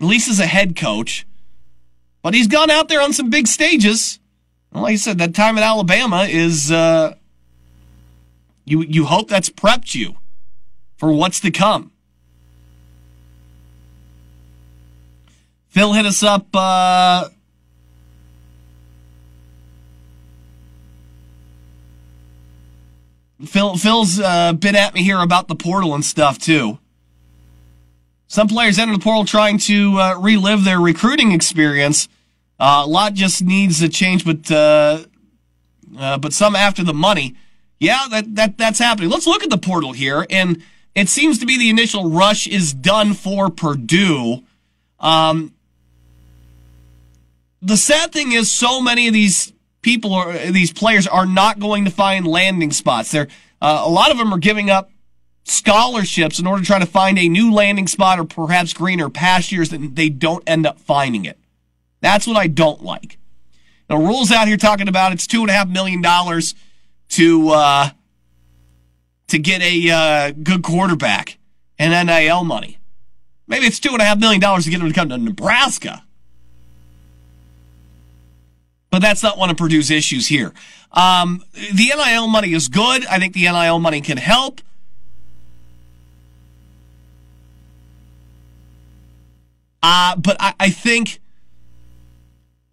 At 0.00 0.06
least 0.06 0.30
as 0.30 0.40
a 0.40 0.46
head 0.46 0.74
coach. 0.74 1.26
But 2.22 2.32
he's 2.32 2.46
gone 2.46 2.70
out 2.70 2.88
there 2.88 3.02
on 3.02 3.12
some 3.12 3.28
big 3.28 3.46
stages. 3.46 4.18
like 4.72 4.94
I 4.94 4.96
said, 4.96 5.18
that 5.18 5.34
time 5.34 5.58
at 5.58 5.62
Alabama 5.62 6.22
is 6.22 6.72
uh, 6.72 7.16
you 8.64 8.80
you 8.84 9.04
hope 9.04 9.28
that's 9.28 9.50
prepped 9.50 9.94
you 9.94 10.16
for 10.96 11.12
what's 11.12 11.40
to 11.40 11.50
come. 11.50 11.92
Phil 15.68 15.92
hit 15.92 16.06
us 16.06 16.22
up. 16.22 16.46
Uh, 16.54 17.28
Phil 23.44 23.76
Phil's 23.76 24.18
uh, 24.18 24.52
been 24.52 24.74
at 24.74 24.94
me 24.94 25.02
here 25.02 25.20
about 25.20 25.48
the 25.48 25.54
portal 25.54 25.94
and 25.94 26.04
stuff 26.04 26.38
too. 26.38 26.78
Some 28.26 28.48
players 28.48 28.78
enter 28.78 28.92
the 28.92 28.98
portal 28.98 29.24
trying 29.24 29.58
to 29.58 29.98
uh, 29.98 30.18
relive 30.18 30.64
their 30.64 30.80
recruiting 30.80 31.32
experience. 31.32 32.08
Uh, 32.60 32.82
a 32.84 32.86
lot 32.86 33.14
just 33.14 33.42
needs 33.42 33.80
a 33.80 33.88
change, 33.88 34.24
but 34.24 34.50
uh, 34.50 35.04
uh, 35.96 36.18
but 36.18 36.32
some 36.32 36.56
after 36.56 36.82
the 36.82 36.94
money. 36.94 37.36
Yeah, 37.80 38.06
that, 38.10 38.34
that 38.34 38.58
that's 38.58 38.80
happening. 38.80 39.08
Let's 39.08 39.26
look 39.26 39.44
at 39.44 39.50
the 39.50 39.58
portal 39.58 39.92
here, 39.92 40.26
and 40.28 40.62
it 40.96 41.08
seems 41.08 41.38
to 41.38 41.46
be 41.46 41.56
the 41.56 41.70
initial 41.70 42.10
rush 42.10 42.48
is 42.48 42.74
done 42.74 43.14
for 43.14 43.50
Purdue. 43.50 44.42
Um, 44.98 45.54
the 47.62 47.76
sad 47.76 48.12
thing 48.12 48.32
is, 48.32 48.50
so 48.50 48.80
many 48.80 49.06
of 49.06 49.14
these 49.14 49.52
people 49.88 50.12
or 50.12 50.36
these 50.36 50.70
players 50.70 51.06
are 51.06 51.24
not 51.24 51.58
going 51.58 51.86
to 51.86 51.90
find 51.90 52.26
landing 52.26 52.70
spots. 52.70 53.10
They're 53.10 53.26
uh, 53.62 53.82
a 53.86 53.88
lot 53.88 54.10
of 54.10 54.18
them 54.18 54.34
are 54.34 54.38
giving 54.38 54.68
up 54.68 54.90
scholarships 55.44 56.38
in 56.38 56.46
order 56.46 56.60
to 56.60 56.66
try 56.66 56.78
to 56.78 56.84
find 56.84 57.18
a 57.18 57.26
new 57.26 57.50
landing 57.50 57.86
spot 57.86 58.18
or 58.18 58.24
perhaps 58.24 58.74
greener 58.74 59.08
pastures, 59.08 59.72
and 59.72 59.96
they 59.96 60.10
don't 60.10 60.44
end 60.46 60.66
up 60.66 60.78
finding 60.78 61.24
it. 61.24 61.38
That's 62.02 62.26
what 62.26 62.36
I 62.36 62.48
don't 62.48 62.84
like. 62.84 63.16
Now, 63.88 63.96
Rhule's 63.96 64.30
out 64.30 64.46
here 64.46 64.58
talking 64.58 64.88
about 64.88 65.12
it's 65.12 65.26
two 65.26 65.40
and 65.40 65.48
a 65.48 65.54
half 65.54 65.68
million 65.68 66.02
dollars 66.02 66.54
to 67.10 67.48
uh, 67.48 67.88
to 69.28 69.38
get 69.38 69.62
a 69.62 69.90
uh, 69.90 70.32
good 70.32 70.62
quarterback 70.62 71.38
and 71.78 72.06
NIL 72.06 72.44
money. 72.44 72.78
Maybe 73.46 73.64
it's 73.64 73.80
two 73.80 73.92
and 73.92 74.02
a 74.02 74.04
half 74.04 74.18
million 74.18 74.42
dollars 74.42 74.64
to 74.64 74.70
get 74.70 74.82
him 74.82 74.88
to 74.88 74.94
come 74.94 75.08
to 75.08 75.16
Nebraska. 75.16 76.04
But 78.98 79.02
that's 79.02 79.22
not 79.22 79.38
one 79.38 79.48
of 79.48 79.56
Purdue's 79.56 79.92
issues 79.92 80.26
here. 80.26 80.52
Um, 80.90 81.44
the 81.54 81.92
NIL 81.94 82.26
money 82.26 82.52
is 82.52 82.66
good. 82.66 83.06
I 83.06 83.20
think 83.20 83.32
the 83.32 83.42
NIL 83.42 83.78
money 83.78 84.00
can 84.00 84.16
help. 84.16 84.60
Uh, 89.80 90.16
but 90.16 90.36
I, 90.40 90.54
I 90.58 90.70
think 90.70 91.20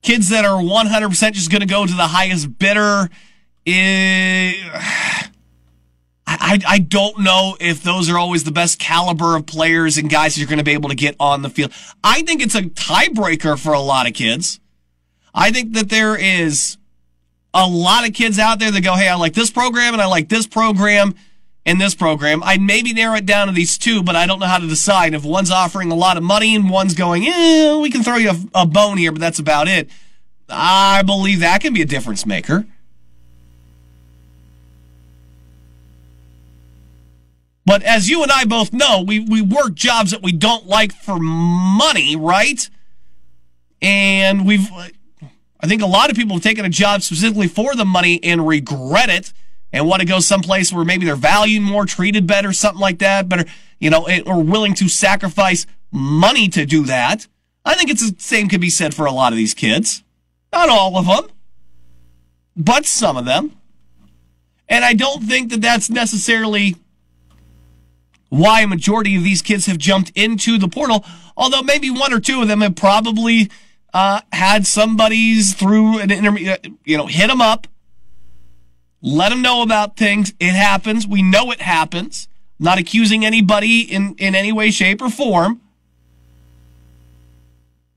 kids 0.01 0.29
that 0.29 0.45
are 0.45 0.59
100% 0.59 1.33
just 1.33 1.51
going 1.51 1.61
to 1.61 1.67
go 1.67 1.85
to 1.85 1.93
the 1.93 2.07
highest 2.07 2.57
bidder, 2.57 3.07
eh, 3.67 4.53
I, 6.25 6.59
I 6.67 6.79
don't 6.79 7.19
know 7.19 7.55
if 7.59 7.83
those 7.83 8.09
are 8.09 8.17
always 8.17 8.43
the 8.45 8.51
best 8.51 8.79
caliber 8.79 9.35
of 9.35 9.45
players 9.45 9.99
and 9.99 10.09
guys 10.09 10.39
you're 10.39 10.47
going 10.47 10.57
to 10.57 10.63
be 10.63 10.73
able 10.73 10.89
to 10.89 10.95
get 10.95 11.15
on 11.19 11.43
the 11.43 11.51
field. 11.51 11.71
I 12.03 12.23
think 12.23 12.41
it's 12.41 12.55
a 12.55 12.63
tiebreaker 12.63 13.59
for 13.59 13.73
a 13.73 13.79
lot 13.79 14.07
of 14.07 14.15
kids. 14.15 14.59
I 15.35 15.51
think 15.51 15.73
that 15.73 15.89
there 15.89 16.15
is 16.15 16.77
a 17.53 17.67
lot 17.67 18.07
of 18.07 18.13
kids 18.13 18.39
out 18.39 18.59
there 18.59 18.71
that 18.71 18.81
go, 18.81 18.95
Hey, 18.95 19.09
I 19.09 19.15
like 19.15 19.33
this 19.33 19.51
program 19.51 19.93
and 19.93 20.01
I 20.01 20.05
like 20.05 20.29
this 20.29 20.47
program 20.47 21.13
and 21.65 21.79
this 21.79 21.93
program. 21.93 22.41
I'd 22.43 22.61
maybe 22.61 22.93
narrow 22.93 23.15
it 23.15 23.25
down 23.25 23.47
to 23.47 23.53
these 23.53 23.77
two, 23.77 24.01
but 24.01 24.15
I 24.15 24.25
don't 24.25 24.39
know 24.39 24.45
how 24.45 24.59
to 24.59 24.67
decide 24.67 25.13
if 25.13 25.25
one's 25.25 25.51
offering 25.51 25.91
a 25.91 25.95
lot 25.95 26.15
of 26.15 26.23
money 26.23 26.55
and 26.55 26.69
one's 26.69 26.93
going, 26.93 27.27
eh, 27.27 27.77
we 27.77 27.91
can 27.91 28.01
throw 28.01 28.15
you 28.15 28.29
a, 28.29 28.61
a 28.61 28.65
bone 28.65 28.97
here, 28.97 29.11
but 29.11 29.19
that's 29.19 29.39
about 29.39 29.67
it. 29.67 29.89
I 30.47 31.01
believe 31.03 31.41
that 31.41 31.61
can 31.61 31.73
be 31.73 31.81
a 31.81 31.85
difference 31.85 32.25
maker. 32.25 32.65
But 37.65 37.81
as 37.81 38.09
you 38.09 38.21
and 38.21 38.31
I 38.31 38.45
both 38.45 38.71
know, 38.71 39.03
we, 39.05 39.19
we 39.19 39.41
work 39.41 39.73
jobs 39.73 40.11
that 40.11 40.21
we 40.21 40.31
don't 40.31 40.67
like 40.67 40.93
for 40.93 41.17
money, 41.19 42.15
right? 42.15 42.69
And 43.81 44.45
we've, 44.45 44.69
I 45.65 45.67
think 45.67 45.81
a 45.81 45.87
lot 45.87 46.11
of 46.11 46.15
people 46.15 46.35
have 46.35 46.43
taken 46.43 46.63
a 46.63 46.69
job 46.69 47.01
specifically 47.01 47.47
for 47.47 47.73
the 47.73 47.85
money 47.85 48.23
and 48.23 48.47
regret 48.47 49.09
it 49.09 49.33
and 49.73 49.87
want 49.87 50.01
to 50.01 50.05
go 50.05 50.19
someplace 50.19 50.71
where 50.71 50.85
maybe 50.85 51.07
they're 51.07 51.15
valued 51.15 51.63
more, 51.63 51.87
treated 51.87 52.27
better, 52.27 52.53
something 52.53 52.79
like 52.79 52.99
that, 52.99 53.27
better, 53.27 53.45
you 53.79 53.89
know, 53.89 54.07
or 54.27 54.43
willing 54.43 54.75
to 54.75 54.87
sacrifice 54.87 55.65
money 55.91 56.49
to 56.49 56.67
do 56.67 56.83
that. 56.83 57.25
I 57.65 57.73
think 57.73 57.89
it's 57.89 58.07
the 58.07 58.15
same 58.19 58.47
could 58.47 58.61
be 58.61 58.69
said 58.69 58.93
for 58.93 59.07
a 59.07 59.11
lot 59.11 59.33
of 59.33 59.37
these 59.37 59.55
kids. 59.55 60.03
Not 60.53 60.69
all 60.69 60.97
of 60.97 61.07
them, 61.07 61.31
but 62.55 62.85
some 62.85 63.17
of 63.17 63.25
them. 63.25 63.57
And 64.69 64.85
I 64.85 64.93
don't 64.93 65.23
think 65.23 65.49
that 65.49 65.63
that's 65.63 65.89
necessarily 65.89 66.75
why 68.29 68.61
a 68.61 68.67
majority 68.67 69.15
of 69.15 69.23
these 69.23 69.41
kids 69.41 69.65
have 69.65 69.79
jumped 69.79 70.11
into 70.13 70.59
the 70.59 70.67
portal, 70.67 71.03
although 71.35 71.63
maybe 71.63 71.89
one 71.89 72.13
or 72.13 72.19
two 72.19 72.43
of 72.43 72.47
them 72.47 72.61
have 72.61 72.75
probably 72.75 73.49
uh, 73.95 74.19
had 74.33 74.67
somebody's 74.67 75.53
through 75.53 75.99
an 75.99 76.11
interview, 76.11 76.51
uh, 76.51 76.57
you 76.83 76.97
know, 76.97 77.05
hit 77.05 77.27
them 77.27 77.39
up, 77.39 77.65
let 79.01 79.29
them 79.29 79.41
know 79.41 79.61
about 79.61 79.95
things. 79.95 80.33
It 80.37 80.51
happens. 80.51 81.07
We 81.07 81.23
know 81.23 81.49
it 81.51 81.61
happens. 81.61 82.27
I'm 82.59 82.65
not 82.65 82.77
accusing 82.77 83.25
anybody 83.25 83.81
in, 83.81 84.13
in 84.17 84.35
any 84.35 84.51
way, 84.51 84.69
shape, 84.69 85.01
or 85.01 85.09
form. 85.09 85.61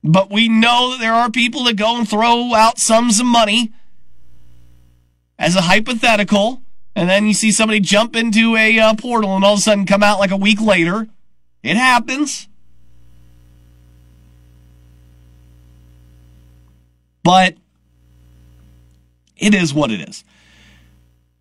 But 0.05 0.31
we 0.31 0.49
know 0.49 0.93
that 0.93 1.01
there 1.01 1.15
are 1.15 1.33
people 1.33 1.65
that 1.65 1.75
go 1.75 1.99
and 1.99 2.09
throw 2.09 2.55
out 2.55 2.79
sums 2.79 3.19
of 3.19 3.27
money 3.27 3.73
as 5.37 5.57
a 5.57 5.63
hypothetical 5.63 6.63
and 6.95 7.11
then 7.11 7.27
you 7.27 7.35
see 7.35 7.51
somebody 7.51 7.81
jump 7.81 8.15
into 8.15 8.55
a 8.55 8.79
uh, 8.79 8.95
portal 8.95 9.35
and 9.35 9.45
all 9.45 9.55
of 9.55 9.59
a 9.59 9.63
sudden 9.63 9.85
come 9.85 10.05
out 10.05 10.21
like 10.21 10.31
a 10.31 10.37
week 10.37 10.61
later. 10.61 11.09
It 11.63 11.77
happens. 11.77 12.49
But 17.29 17.57
it 19.37 19.53
is 19.53 19.75
what 19.75 19.91
it 19.91 20.09
is. 20.09 20.25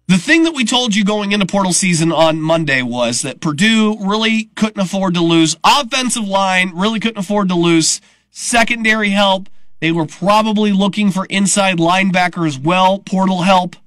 The 0.08 0.18
thing 0.18 0.44
that 0.44 0.54
we 0.54 0.66
told 0.66 0.94
you 0.94 1.06
going 1.06 1.32
into 1.32 1.46
portal 1.46 1.72
season 1.72 2.12
on 2.12 2.42
Monday 2.42 2.82
was 2.82 3.22
that 3.22 3.40
Purdue 3.40 3.96
really 4.02 4.50
couldn't 4.58 4.82
afford 4.82 5.14
to 5.14 5.22
lose. 5.22 5.56
Offensive 5.64 6.28
line 6.28 6.74
really 6.76 7.00
couldn't 7.00 7.20
afford 7.20 7.48
to 7.48 7.56
lose. 7.56 8.02
Secondary 8.32 9.12
help. 9.12 9.48
They 9.80 9.94
were 9.94 10.06
probably 10.06 10.74
looking 10.74 11.10
for 11.10 11.26
inside 11.28 11.78
linebacker 11.78 12.46
as 12.46 12.60
well, 12.60 13.00
portal 13.00 13.44
help. 13.44 13.78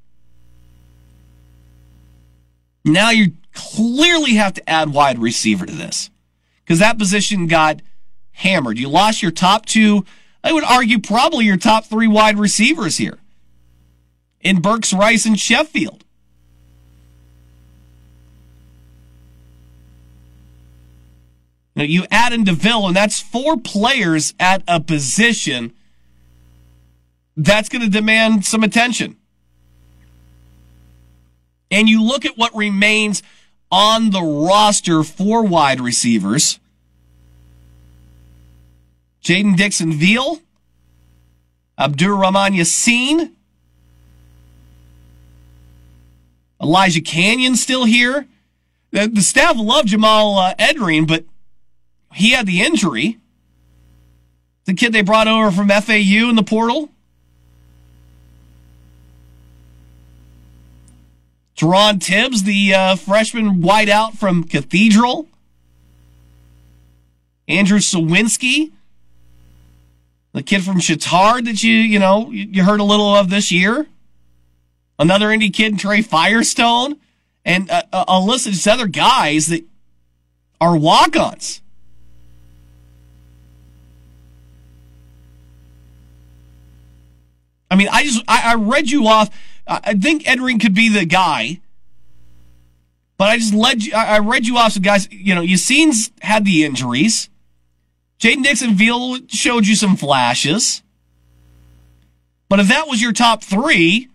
Now 2.83 3.11
you 3.11 3.33
clearly 3.53 4.37
have 4.37 4.55
to 4.55 4.71
add 4.71 4.95
wide 4.95 5.19
receiver 5.19 5.67
to 5.67 5.75
this 5.75 6.09
because 6.65 6.79
that 6.79 6.99
position 6.99 7.47
got 7.47 7.83
hammered. 8.33 8.79
You 8.79 8.89
lost 8.89 9.21
your 9.21 9.33
top 9.33 9.67
two, 9.67 10.07
I 10.43 10.53
would 10.53 10.65
argue 10.65 10.99
probably 10.99 11.45
your 11.45 11.57
top 11.57 11.85
three 11.85 12.09
wide 12.09 12.39
receivers 12.39 12.97
here 12.97 13.19
in 14.41 14.61
Burks, 14.61 14.93
Rice, 14.93 15.27
and 15.27 15.39
Sheffield. 15.39 16.05
Now 21.77 21.85
you 21.85 22.07
add 22.11 22.33
in 22.33 22.45
DeVille, 22.45 22.89
and 22.89 22.97
that's 22.97 23.21
four 23.21 23.57
players 23.57 24.35
at 24.41 24.63
a 24.67 24.81
position 24.81 25.73
that's 27.37 27.69
going 27.69 27.83
to 27.83 27.91
demand 27.91 28.45
some 28.45 28.65
attention 28.65 29.17
and 31.71 31.89
you 31.89 32.03
look 32.03 32.25
at 32.25 32.37
what 32.37 32.55
remains 32.55 33.23
on 33.71 34.11
the 34.11 34.23
roster 34.23 35.03
for 35.03 35.45
wide 35.45 35.81
receivers, 35.81 36.59
Jaden 39.23 39.57
Dixon 39.57 39.93
Veal, 39.93 40.41
Abdur 41.79 42.17
Rahman 42.17 42.55
Yaseen, 42.55 43.33
Elijah 46.61 47.01
Canion 47.01 47.57
still 47.57 47.85
here. 47.85 48.27
The, 48.91 49.09
the 49.09 49.23
staff 49.23 49.57
loved 49.57 49.89
Jamal 49.89 50.39
uh, 50.39 50.55
Edrine, 50.57 51.07
but 51.07 51.25
he 52.13 52.33
had 52.33 52.47
the 52.47 52.61
injury. 52.61 53.19
The 54.65 54.75
kid 54.75 54.93
they 54.93 55.03
brought 55.03 55.29
over 55.29 55.51
from 55.51 55.69
FAU 55.69 56.29
in 56.29 56.37
the 56.37 56.43
portal. 56.43 56.91
Teron 61.57 62.01
Tibbs, 62.01 62.45
the 62.45 62.75
uh, 62.75 62.97
freshman 62.97 63.63
wideout 63.63 64.17
from 64.17 64.45
Cathedral. 64.45 65.29
Andrew 67.47 67.79
Sawinski, 67.79 68.71
the 70.33 70.43
kid 70.43 70.63
from 70.63 70.77
Chatard 70.81 71.45
that 71.47 71.63
you, 71.63 71.75
you 71.75 71.99
know, 71.99 72.31
you 72.31 72.65
heard 72.65 72.81
a 72.81 72.85
little 72.85 73.15
of 73.15 73.31
this 73.31 73.51
year. 73.51 73.87
Another 74.99 75.29
indie 75.29 75.53
kid, 75.53 75.79
Trey 75.79 76.03
Firestone. 76.03 76.97
And 77.45 77.71
uh, 77.71 77.83
uh, 77.93 78.05
a 78.07 78.21
list 78.21 78.47
of 78.47 78.53
these 78.53 78.67
other 78.67 78.87
guys 78.87 79.47
that 79.47 79.65
are 80.61 80.77
walk-ons. 80.77 81.63
I 87.71 87.77
mean, 87.77 87.89
I 87.91 88.05
just, 88.05 88.23
I, 88.29 88.53
I 88.53 88.55
read 88.57 88.91
you 88.91 89.07
off 89.07 89.31
I 89.71 89.95
think 89.95 90.25
Edrine 90.25 90.61
could 90.61 90.75
be 90.75 90.89
the 90.89 91.05
guy. 91.05 91.61
But 93.17 93.29
I 93.29 93.37
just 93.37 93.55
led 93.55 93.85
you, 93.85 93.93
I 93.95 94.19
read 94.19 94.47
you 94.47 94.57
off 94.57 94.73
some 94.73 94.83
guys, 94.83 95.07
you 95.13 95.35
know, 95.35 95.43
Yaseen's 95.43 96.11
had 96.23 96.45
the 96.45 96.65
injuries. 96.65 97.30
Jaden 98.21 98.43
Dixon 98.45 98.75
Veal 98.75 99.19
showed 99.29 99.67
you 99.67 99.75
some 99.75 99.97
flashes. 99.97 100.83
But 102.49 102.61
if 102.61 102.69
that 102.69 102.87
was 102.87 103.01
your 103.01 103.13
top 103.13 103.43
three, 103.43 104.09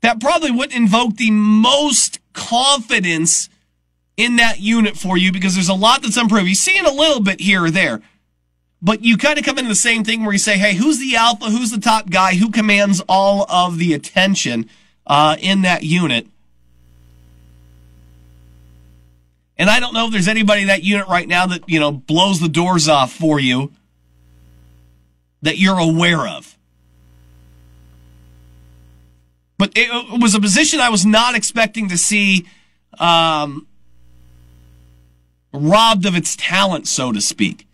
that 0.00 0.20
probably 0.20 0.50
wouldn't 0.50 0.74
invoke 0.74 1.16
the 1.16 1.30
most 1.30 2.20
confidence 2.32 3.48
in 4.16 4.36
that 4.36 4.60
unit 4.60 4.96
for 4.96 5.16
you 5.18 5.32
because 5.32 5.54
there's 5.54 5.68
a 5.68 5.74
lot 5.74 6.02
that's 6.02 6.16
unproven. 6.16 6.46
You've 6.46 6.56
seen 6.56 6.86
a 6.86 6.92
little 6.92 7.20
bit 7.20 7.40
here 7.40 7.64
or 7.64 7.70
there. 7.70 8.00
but 8.84 9.02
you 9.02 9.16
kind 9.16 9.38
of 9.38 9.46
come 9.46 9.56
into 9.56 9.70
the 9.70 9.74
same 9.74 10.04
thing 10.04 10.22
where 10.22 10.32
you 10.34 10.38
say, 10.38 10.58
hey, 10.58 10.74
who's 10.74 10.98
the 10.98 11.16
alpha? 11.16 11.46
Who's 11.46 11.70
the 11.70 11.80
top 11.80 12.10
guy? 12.10 12.34
Who 12.34 12.50
commands 12.50 13.00
all 13.08 13.46
of 13.50 13.78
the 13.78 13.94
attention 13.94 14.68
uh, 15.06 15.36
in 15.40 15.62
that 15.62 15.84
unit? 15.84 16.26
And 19.56 19.70
I 19.70 19.80
don't 19.80 19.94
know 19.94 20.06
if 20.06 20.12
there's 20.12 20.28
anybody 20.28 20.62
in 20.62 20.68
that 20.68 20.82
unit 20.82 21.06
right 21.06 21.28
now 21.28 21.46
that, 21.46 21.68
you 21.68 21.78
know, 21.78 21.92
blows 21.92 22.40
the 22.40 22.48
doors 22.48 22.88
off 22.88 23.12
for 23.12 23.38
you 23.38 23.72
that 25.42 25.58
you're 25.58 25.78
aware 25.78 26.26
of. 26.26 26.58
But 29.56 29.72
it 29.76 30.20
was 30.20 30.34
a 30.34 30.40
position 30.40 30.80
I 30.80 30.88
was 30.88 31.06
not 31.06 31.36
expecting 31.36 31.88
to 31.90 31.98
see 31.98 32.46
um, 32.98 33.66
robbed 35.52 36.06
of 36.06 36.16
its 36.16 36.34
talent, 36.36 36.88
so 36.88 37.12
to 37.12 37.20
speak. 37.20 37.68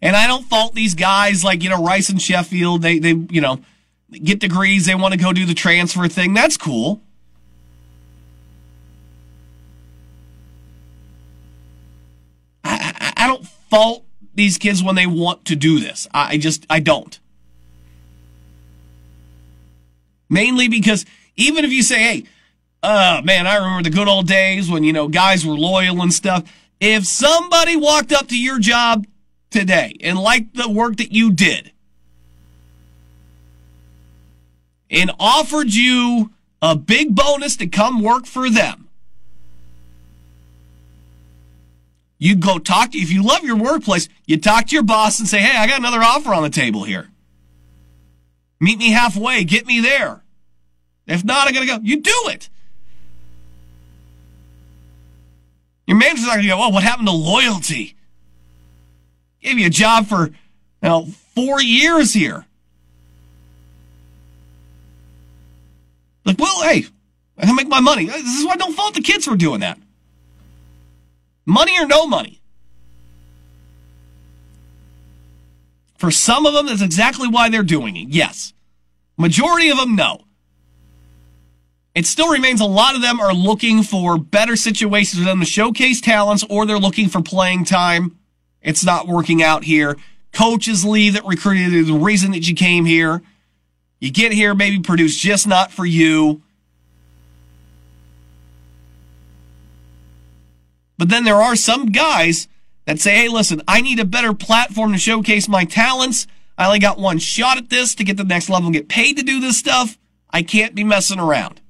And 0.00 0.16
I 0.16 0.26
don't 0.26 0.44
fault 0.44 0.74
these 0.74 0.94
guys 0.94 1.44
like, 1.44 1.62
you 1.62 1.68
know, 1.68 1.84
Rice 1.84 2.08
and 2.08 2.20
Sheffield. 2.20 2.80
They, 2.80 2.98
they, 2.98 3.12
you 3.12 3.42
know, 3.42 3.60
get 4.10 4.40
degrees. 4.40 4.86
They 4.86 4.94
want 4.94 5.12
to 5.12 5.20
go 5.20 5.34
do 5.34 5.44
the 5.44 5.52
transfer 5.52 6.08
thing. 6.08 6.32
That's 6.32 6.56
cool. 6.56 7.02
I, 13.20 13.26
don't 13.26 13.46
fault 13.46 14.04
these 14.34 14.58
kids 14.58 14.82
when 14.82 14.94
they 14.94 15.06
want 15.06 15.44
to 15.46 15.56
do 15.56 15.78
this. 15.78 16.08
I 16.12 16.38
just, 16.38 16.66
I 16.70 16.80
don't. 16.80 17.18
Mainly 20.28 20.68
because 20.68 21.04
even 21.36 21.64
if 21.64 21.72
you 21.72 21.82
say, 21.82 21.98
hey, 21.98 22.24
uh, 22.82 23.20
man, 23.24 23.46
I 23.46 23.56
remember 23.56 23.82
the 23.82 23.94
good 23.94 24.08
old 24.08 24.26
days 24.26 24.70
when, 24.70 24.84
you 24.84 24.92
know, 24.92 25.08
guys 25.08 25.46
were 25.46 25.54
loyal 25.54 26.00
and 26.02 26.12
stuff. 26.12 26.50
If 26.80 27.04
somebody 27.04 27.76
walked 27.76 28.12
up 28.12 28.28
to 28.28 28.38
your 28.38 28.58
job 28.58 29.06
today 29.50 29.96
and 30.00 30.18
liked 30.18 30.54
the 30.54 30.68
work 30.68 30.96
that 30.96 31.12
you 31.12 31.32
did 31.32 31.72
and 34.90 35.10
offered 35.18 35.74
you 35.74 36.30
a 36.62 36.74
big 36.74 37.14
bonus 37.14 37.56
to 37.56 37.66
come 37.66 38.02
work 38.02 38.26
for 38.26 38.48
them, 38.48 38.88
you 42.20 42.36
go 42.36 42.58
talk 42.58 42.90
to, 42.90 42.98
if 42.98 43.10
you 43.10 43.24
love 43.24 43.44
your 43.44 43.56
workplace, 43.56 44.08
you 44.26 44.38
talk 44.38 44.66
to 44.66 44.74
your 44.74 44.84
boss 44.84 45.18
and 45.18 45.26
say, 45.26 45.40
hey, 45.40 45.56
I 45.56 45.66
got 45.66 45.78
another 45.78 46.02
offer 46.02 46.34
on 46.34 46.42
the 46.42 46.50
table 46.50 46.84
here. 46.84 47.08
Meet 48.60 48.78
me 48.78 48.90
halfway, 48.90 49.42
get 49.42 49.66
me 49.66 49.80
there. 49.80 50.22
If 51.06 51.24
not, 51.24 51.48
I'm 51.48 51.54
going 51.54 51.66
to 51.66 51.78
go. 51.78 51.80
You 51.82 52.02
do 52.02 52.24
it. 52.26 52.50
Your 55.86 55.96
manager's 55.96 56.26
not 56.26 56.34
going 56.34 56.42
to 56.42 56.48
go, 56.48 56.58
well, 56.58 56.70
what 56.70 56.82
happened 56.82 57.08
to 57.08 57.14
loyalty? 57.14 57.96
Gave 59.40 59.58
you 59.58 59.66
a 59.66 59.70
job 59.70 60.06
for 60.06 60.26
you 60.26 60.34
know, 60.82 61.06
four 61.34 61.62
years 61.62 62.12
here. 62.12 62.44
Like, 66.26 66.38
well, 66.38 66.62
hey, 66.64 66.84
I 67.38 67.50
make 67.54 67.66
my 67.68 67.80
money. 67.80 68.04
This 68.04 68.38
is 68.38 68.44
why 68.44 68.52
I 68.52 68.56
don't 68.56 68.74
fault 68.74 68.94
the 68.94 69.00
kids 69.00 69.24
for 69.24 69.36
doing 69.36 69.60
that. 69.60 69.78
Money 71.50 71.76
or 71.80 71.86
no 71.86 72.06
money. 72.06 72.40
For 75.98 76.12
some 76.12 76.46
of 76.46 76.54
them, 76.54 76.66
that's 76.66 76.80
exactly 76.80 77.28
why 77.28 77.50
they're 77.50 77.64
doing 77.64 77.96
it. 77.96 78.08
Yes. 78.08 78.54
Majority 79.18 79.68
of 79.68 79.76
them, 79.76 79.96
no. 79.96 80.20
It 81.94 82.06
still 82.06 82.30
remains 82.30 82.60
a 82.60 82.66
lot 82.66 82.94
of 82.94 83.02
them 83.02 83.18
are 83.18 83.34
looking 83.34 83.82
for 83.82 84.16
better 84.16 84.54
situations 84.54 85.18
for 85.18 85.24
them 85.24 85.40
to 85.40 85.44
showcase 85.44 86.00
talents 86.00 86.44
or 86.48 86.66
they're 86.66 86.78
looking 86.78 87.08
for 87.08 87.20
playing 87.20 87.64
time. 87.64 88.16
It's 88.62 88.84
not 88.84 89.08
working 89.08 89.42
out 89.42 89.64
here. 89.64 89.96
Coaches 90.32 90.84
leave 90.84 91.14
that 91.14 91.26
recruited 91.26 91.86
the 91.86 91.98
reason 91.98 92.30
that 92.30 92.46
you 92.48 92.54
came 92.54 92.84
here. 92.84 93.22
You 93.98 94.12
get 94.12 94.30
here, 94.30 94.54
maybe 94.54 94.78
produce 94.78 95.18
just 95.18 95.48
not 95.48 95.72
for 95.72 95.84
you. 95.84 96.42
But 101.00 101.08
then 101.08 101.24
there 101.24 101.40
are 101.40 101.56
some 101.56 101.86
guys 101.86 102.46
that 102.84 103.00
say, 103.00 103.14
hey, 103.16 103.28
listen, 103.28 103.62
I 103.66 103.80
need 103.80 104.00
a 104.00 104.04
better 104.04 104.34
platform 104.34 104.92
to 104.92 104.98
showcase 104.98 105.48
my 105.48 105.64
talents. 105.64 106.26
I 106.58 106.66
only 106.66 106.78
got 106.78 106.98
one 106.98 107.18
shot 107.18 107.56
at 107.56 107.70
this 107.70 107.94
to 107.94 108.04
get 108.04 108.18
to 108.18 108.22
the 108.22 108.28
next 108.28 108.50
level 108.50 108.66
and 108.66 108.74
get 108.74 108.86
paid 108.86 109.16
to 109.16 109.22
do 109.22 109.40
this 109.40 109.56
stuff. 109.56 109.96
I 110.28 110.42
can't 110.42 110.74
be 110.74 110.84
messing 110.84 111.18
around. 111.18 111.62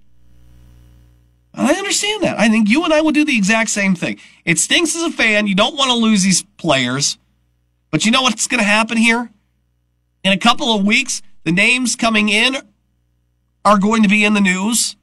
And 1.55 1.65
I 1.65 1.75
understand 1.75 2.25
that. 2.25 2.41
I 2.41 2.49
think 2.49 2.69
you 2.69 2.83
and 2.83 2.93
I 2.93 3.01
would 3.01 3.15
do 3.15 3.25
the 3.25 3.37
exact 3.37 3.71
same 3.71 3.95
thing. 3.95 4.19
It 4.45 4.59
stinks 4.59 4.97
as 4.97 5.05
a 5.05 5.13
fan. 5.13 5.47
You 5.47 5.55
don't 5.55 5.77
want 5.77 5.93
to 5.93 5.97
lose 5.97 6.25
these 6.25 6.43
players. 6.57 7.17
But 7.93 8.05
you 8.05 8.11
know 8.11 8.23
what's 8.23 8.49
going 8.49 8.59
to 8.59 8.69
happen 8.69 8.97
here? 8.97 9.31
In 10.25 10.33
a 10.33 10.39
couple 10.39 10.75
of 10.75 10.85
weeks, 10.85 11.23
the 11.45 11.53
names 11.53 11.95
coming 11.95 12.31
in 12.31 12.57
are 13.65 13.79
going 13.79 14.03
to 14.03 14.09
be 14.09 14.25
in 14.25 14.35
the 14.35 14.41
news, 14.41 14.97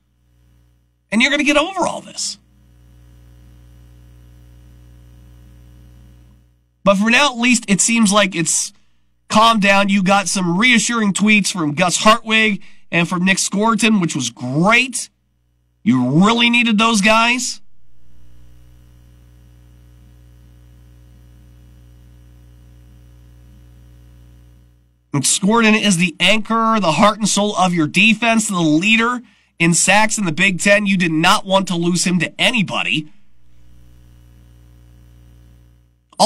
and 1.14 1.22
you're 1.22 1.32
going 1.32 1.40
to 1.40 1.46
get 1.46 1.56
over 1.56 1.88
all 1.88 2.02
this. 2.02 2.40
But 6.88 7.00
for 7.00 7.10
now, 7.12 7.34
at 7.34 7.38
least, 7.38 7.66
it 7.68 7.82
seems 7.82 8.14
like 8.14 8.34
it's 8.34 8.72
calmed 9.28 9.62
down. 9.62 9.90
You 9.90 10.02
got 10.02 10.30
some 10.30 10.58
reassuring 10.58 11.12
tweets 11.12 11.52
from 11.52 11.74
Gus 11.74 11.98
Hartwig 11.98 12.64
and 12.90 13.10
from 13.10 13.26
Nic 13.26 13.40
Scourton, 13.40 14.00
which 14.00 14.16
was 14.16 14.30
great. 14.30 15.10
You 15.84 16.26
really 16.26 16.50
needed 16.50 16.78
those 16.78 17.02
guys? 17.02 17.60
And 25.14 25.28
Scourton 25.28 25.76
is 25.76 25.98
the 25.98 26.16
anchor, 26.22 26.80
the 26.80 26.94
heart 26.94 27.18
and 27.18 27.28
soul 27.28 27.54
of 27.58 27.74
your 27.74 27.88
defense, 27.88 28.48
the 28.48 28.62
leader 28.62 29.20
in 29.60 29.74
sacks 29.74 30.18
in 30.18 30.24
the 30.24 30.32
Big 30.32 30.62
Ten. 30.62 30.86
You 30.86 30.96
did 30.96 31.12
not 31.12 31.46
want 31.46 31.68
to 31.68 31.76
lose 31.76 32.06
him 32.06 32.18
to 32.20 32.34
anybody. 32.40 33.12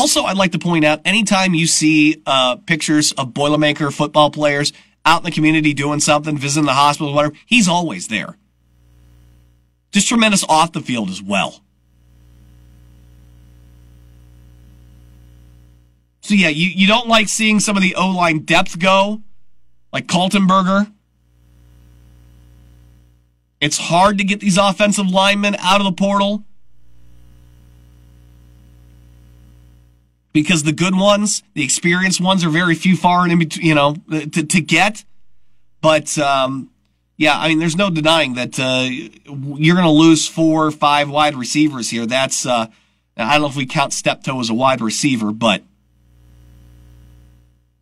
Also, 0.02 0.24
I'd 0.24 0.36
like 0.36 0.54
to 0.54 0.58
point 0.58 0.84
out 0.84 1.00
anytime 1.06 1.54
you 1.54 1.68
see 1.68 2.24
uh, 2.26 2.56
pictures 2.56 3.12
of 3.12 3.36
Boilermaker 3.36 3.94
football 3.94 4.32
players 4.32 4.74
out 5.06 5.20
in 5.20 5.26
the 5.26 5.32
community 5.32 5.76
doing 5.76 6.00
something, 6.00 6.40
visiting 6.40 6.66
the 6.66 6.74
hospital, 6.74 7.14
whatever, 7.14 7.36
he's 7.46 7.68
always 7.68 8.08
there. 8.08 8.36
Just 9.92 10.08
tremendous 10.08 10.44
off 10.50 10.72
the 10.72 10.82
field 10.82 11.12
as 11.12 11.22
well. 11.22 11.62
So 16.22 16.34
yeah, 16.34 16.50
you, 16.50 16.66
you 16.70 16.88
don't 16.88 17.08
like 17.08 17.30
seeing 17.30 17.60
some 17.60 17.78
of 17.78 17.84
the 17.84 17.94
O 17.94 18.10
line 18.10 18.40
depth 18.40 18.80
go, 18.80 19.22
like 19.94 20.08
Kaltenberger. 20.08 20.92
It's 23.60 23.78
hard 23.78 24.18
to 24.18 24.24
get 24.24 24.40
these 24.40 24.58
offensive 24.58 25.12
linemen 25.12 25.58
out 25.60 25.80
of 25.80 25.86
the 25.86 25.92
portal 25.94 26.44
because 30.34 30.64
the 30.64 30.72
good 30.72 30.96
ones, 30.96 31.44
the 31.54 31.64
experienced 31.64 32.22
ones, 32.22 32.44
are 32.44 32.50
very 32.50 32.76
few 32.76 32.96
far 32.96 33.24
and 33.24 33.32
in 33.32 33.40
between, 33.40 33.66
you 33.66 33.76
know, 33.76 33.96
to, 34.10 34.44
to 34.44 34.62
get. 34.62 35.04
But 35.82 36.18
um, 36.18 36.70
yeah, 37.18 37.38
I 37.38 37.50
mean, 37.50 37.60
there's 37.60 37.76
no 37.76 37.90
denying 37.90 38.36
that 38.36 38.60
uh, 38.60 38.88
you're 38.90 39.76
going 39.76 39.86
to 39.86 39.92
lose 39.92 40.28
four 40.28 40.66
or 40.66 40.72
five 40.72 41.10
wide 41.10 41.36
receivers 41.36 41.90
here. 41.90 42.06
That's 42.06 42.46
uh, 42.46 42.68
I 43.18 43.34
don't 43.34 43.42
know 43.42 43.48
if 43.48 43.56
we 43.56 43.66
count 43.66 43.94
Steptoe 43.94 44.40
as 44.40 44.50
a 44.50 44.54
wide 44.54 44.82
receiver, 44.82 45.32
but 45.32 45.64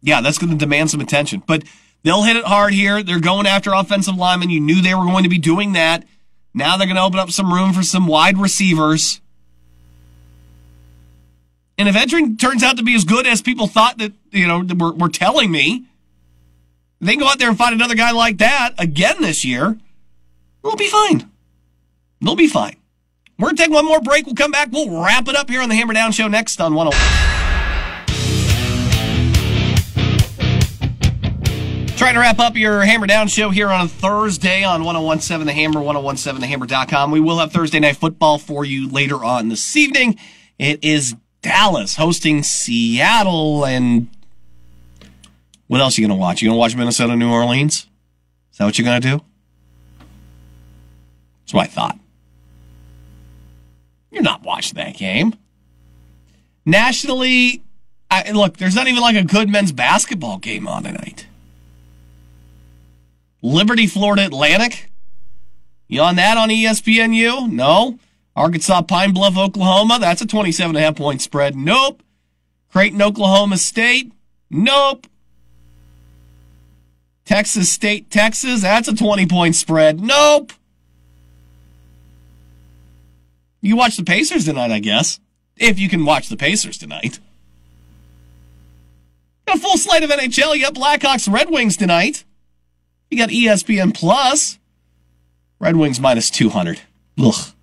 yeah, 0.02 0.22
that's 0.22 0.38
going 0.38 0.52
to 0.52 0.58
demand 0.58 0.92
some 0.92 1.02
attention. 1.02 1.44
But 1.46 1.64
they'll 2.04 2.24
hit 2.24 2.36
it 2.36 2.46
hard 2.46 2.74
here. 2.74 3.04
They're 3.04 3.20
going 3.20 3.46
after 3.46 3.74
offensive 3.74 4.16
linemen. 4.16 4.50
You 4.50 4.62
knew 4.62 4.82
they 4.82 4.96
were 4.96 5.06
going 5.06 5.24
to 5.24 5.30
be 5.30 5.38
doing 5.40 5.74
that. 5.74 6.06
Now 6.54 6.78
they're 6.78 6.88
going 6.88 6.98
to 6.98 7.04
open 7.04 7.20
up 7.20 7.32
some 7.32 7.54
room 7.54 7.74
for 7.74 7.84
some 7.84 8.08
wide 8.08 8.38
receivers. 8.38 9.22
And 11.80 11.88
if 11.88 11.96
Edrine 11.96 12.38
turns 12.38 12.62
out 12.62 12.76
to 12.76 12.84
be 12.84 12.94
as 12.94 13.06
good 13.06 13.26
as 13.26 13.42
people 13.42 13.66
thought 13.66 14.00
that, 14.00 14.12
you 14.32 14.46
know, 14.46 14.66
were, 14.78 14.92
were 14.92 15.08
telling 15.08 15.50
me, 15.50 15.86
they 17.00 17.16
go 17.16 17.26
out 17.26 17.40
there 17.40 17.48
and 17.48 17.58
find 17.58 17.74
another 17.74 17.96
guy 17.96 18.12
like 18.12 18.40
that 18.40 18.72
again 18.78 19.22
this 19.22 19.46
year, 19.46 19.78
we'll 20.62 20.76
be 20.76 20.90
fine. 20.90 21.32
We'll 22.22 22.36
be 22.36 22.50
fine. 22.50 22.76
We're 23.38 23.46
going 23.46 23.56
to 23.56 23.64
take 23.64 23.72
one 23.72 23.86
more 23.86 24.02
break. 24.02 24.26
We'll 24.26 24.36
come 24.36 24.52
back. 24.52 24.74
We'll 24.74 25.02
wrap 25.02 25.30
it 25.30 25.38
up 25.38 25.50
here 25.50 25.62
on 25.62 25.70
the 25.70 25.76
Hammer 25.76 25.94
Down 25.94 26.12
Show 26.12 26.28
next 26.28 26.60
on 26.60 26.76
101. 26.76 27.00
Trying 31.96 32.16
to 32.16 32.20
wrap 32.20 32.40
up 32.40 32.58
your 32.58 32.82
Hammer 32.82 33.08
Down 33.08 33.30
show 33.30 33.52
here 33.52 33.70
on 33.70 33.86
a 33.86 33.88
Thursday 33.88 34.66
on 34.66 34.84
1017 34.84 35.48
The 35.48 35.54
Hammer, 35.54 35.80
1017TheHammer.com. 35.80 37.12
We 37.12 37.22
will 37.22 37.40
have 37.40 37.54
Thursday 37.54 37.80
Night 37.80 37.96
Football 37.96 38.38
for 38.38 38.66
you 38.66 38.90
later 38.90 39.24
on 39.24 39.48
this 39.48 39.78
evening. 39.78 40.18
It 40.58 40.84
is 40.84 41.16
Dallas 41.42 41.96
hosting 41.96 42.44
Seattle 42.44 43.66
and 43.66 44.08
what 45.68 45.82
else 45.82 45.98
are 45.98 46.02
you 46.02 46.08
going 46.08 46.18
to 46.18 46.22
watch? 46.22 46.42
You 46.42 46.50
going 46.50 46.56
to 46.56 46.60
watch 46.60 46.76
Minnesota, 46.76 47.16
New 47.16 47.32
Orleans? 47.32 47.88
Is 48.52 48.58
that 48.58 48.66
what 48.66 48.78
you're 48.78 48.86
going 48.86 49.02
to 49.02 49.08
do? 49.08 49.24
That's 51.42 51.54
what 51.54 51.64
I 51.64 51.68
thought. 51.68 52.00
You're 54.12 54.24
not 54.24 54.44
watching 54.44 54.78
that 54.78 54.96
game. 54.98 55.36
Nationally, 56.66 57.64
I, 58.10 58.32
look, 58.32 58.58
there's 58.58 58.76
not 58.76 58.88
even 58.88 59.02
like 59.02 59.16
a 59.16 59.24
good 59.24 59.50
men's 59.50 59.72
basketball 59.72 60.40
game 60.40 60.68
on 60.68 60.84
tonight. 60.84 61.28
Liberty, 63.42 63.88
Florida 63.88 64.26
Atlantic. 64.26 64.92
You 65.88 66.02
on 66.02 66.16
that 66.16 66.38
on 66.38 66.50
ESPNU? 66.50 67.50
No. 67.52 68.00
Arkansas, 68.36 68.84
Pine 68.84 69.14
Bluff, 69.14 69.38
Oklahoma. 69.38 69.98
That's 70.00 70.22
a 70.22 70.28
27 70.28 70.76
and 70.76 70.78
a 70.78 70.86
half 70.86 70.96
point 70.96 71.22
spread. 71.22 71.56
Nope. 71.56 72.04
Creighton, 72.72 73.02
Oklahoma 73.02 73.58
State. 73.58 74.12
Nope. 74.50 75.08
Texas 77.26 77.72
State, 77.72 78.10
Texas. 78.10 78.62
That's 78.62 78.88
a 78.88 78.96
20 78.96 79.26
point 79.28 79.56
spread. 79.56 80.00
Nope. 80.00 80.54
You 83.62 83.76
watch 83.76 83.98
the 83.98 84.04
Pacers 84.04 84.46
tonight, 84.46 84.72
I 84.72 84.80
guess. 84.80 85.20
If 85.58 85.78
you 85.78 85.90
can 85.90 86.06
watch 86.06 86.30
the 86.30 86.38
Pacers 86.38 86.78
tonight. 86.78 87.20
Got 89.46 89.58
a 89.58 89.60
full 89.60 89.78
slate 89.78 90.04
of 90.04 90.10
NHL. 90.10 90.56
You 90.56 90.64
got 90.64 90.76
Blackhawks, 90.76 91.32
Red 91.32 91.50
Wings 91.50 91.76
tonight. 91.76 92.24
You 93.10 93.18
got 93.18 93.30
ESPN 93.30 93.94
Plus. 93.94 94.60
Red 95.60 95.76
Wings 95.76 96.00
minus 96.00 96.30
200. 96.30 96.82
Ugh. 97.20 97.54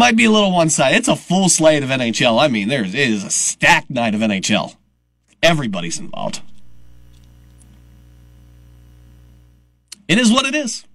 Might 0.00 0.16
be 0.16 0.24
a 0.24 0.30
little 0.30 0.50
one 0.50 0.70
sided. 0.70 0.96
It's 0.96 1.08
a 1.08 1.14
full 1.14 1.50
slate 1.50 1.82
of 1.82 1.90
NHL. 1.90 2.40
I 2.40 2.48
mean, 2.48 2.68
there 2.68 2.86
is 2.86 3.22
a 3.22 3.28
stacked 3.28 3.90
night 3.90 4.14
of 4.14 4.22
NHL. 4.22 4.74
Everybody's 5.42 5.98
involved. 5.98 6.40
It 10.08 10.16
is 10.16 10.32
what 10.32 10.46
it 10.46 10.54
is. 10.54 10.86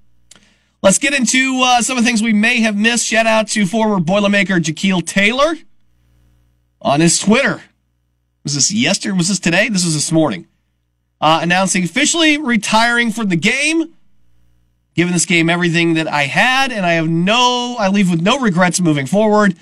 Let's 0.82 0.97
get 0.97 1.14
into 1.14 1.62
uh, 1.64 1.84
some 1.84 1.99
of 1.99 2.03
the 2.03 2.08
things 2.10 2.24
we 2.24 2.34
may 2.34 2.62
have 2.62 2.76
missed. 2.76 3.06
Shout 3.06 3.28
out 3.28 3.47
to 3.49 3.68
former 3.68 4.03
Boilermaker 4.03 4.60
Jaquil 4.60 5.06
Taylor 5.06 5.53
on 6.82 6.99
his 6.99 7.20
Twitter. 7.20 7.62
Was 8.43 8.56
this 8.56 8.74
yesterday? 8.74 9.16
Was 9.16 9.28
this 9.28 9.39
today? 9.39 9.70
This 9.70 9.86
was 9.86 9.93
this 9.93 10.12
morning. 10.12 10.47
Uh, 11.22 11.41
announcing 11.43 11.84
officially 11.84 12.39
retiring 12.39 13.12
from 13.12 13.30
the 13.30 13.36
game. 13.36 13.95
Giving 14.96 15.14
this 15.14 15.26
game 15.26 15.50
everything 15.50 15.96
that 15.96 16.08
I 16.08 16.24
had, 16.24 16.72
and 16.72 16.86
I 16.86 16.93
have 16.93 17.10
no, 17.10 17.76
I 17.78 17.89
leave 17.89 18.10
with 18.10 18.22
no 18.22 18.39
regrets 18.39 18.80
moving 18.80 19.06
forward. 19.06 19.56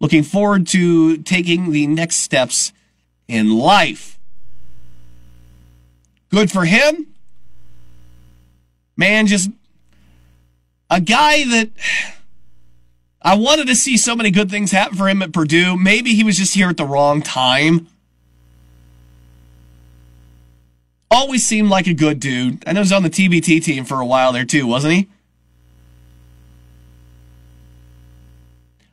Looking 0.00 0.22
forward 0.22 0.66
to 0.68 1.18
taking 1.18 1.70
the 1.70 1.86
next 1.86 2.16
steps 2.16 2.72
in 3.28 3.56
life. 3.56 4.18
Good 6.30 6.50
for 6.50 6.64
him. 6.64 7.06
Man, 8.96 9.26
just 9.26 9.50
a 10.90 11.00
guy 11.00 11.44
that 11.44 11.70
I 13.22 13.36
wanted 13.36 13.66
to 13.66 13.76
see 13.76 13.96
so 13.96 14.16
many 14.16 14.30
good 14.30 14.50
things 14.50 14.72
happen 14.72 14.96
for 14.96 15.08
him 15.08 15.22
at 15.22 15.32
Purdue. 15.32 15.76
Maybe 15.76 16.14
he 16.14 16.24
was 16.24 16.38
just 16.38 16.54
here 16.54 16.70
at 16.70 16.78
the 16.78 16.86
wrong 16.86 17.20
time. 17.20 17.86
Always 21.10 21.44
seemed 21.44 21.68
like 21.68 21.86
a 21.86 21.94
good 21.94 22.20
dude. 22.20 22.62
I 22.66 22.72
know 22.72 22.80
he 22.80 22.82
was 22.82 22.92
on 22.92 23.02
the 23.02 23.10
TBT 23.10 23.62
team 23.64 23.84
for 23.84 24.00
a 24.00 24.06
while 24.06 24.32
there 24.32 24.44
too, 24.44 24.66
wasn't 24.66 24.94
he? 24.94 25.08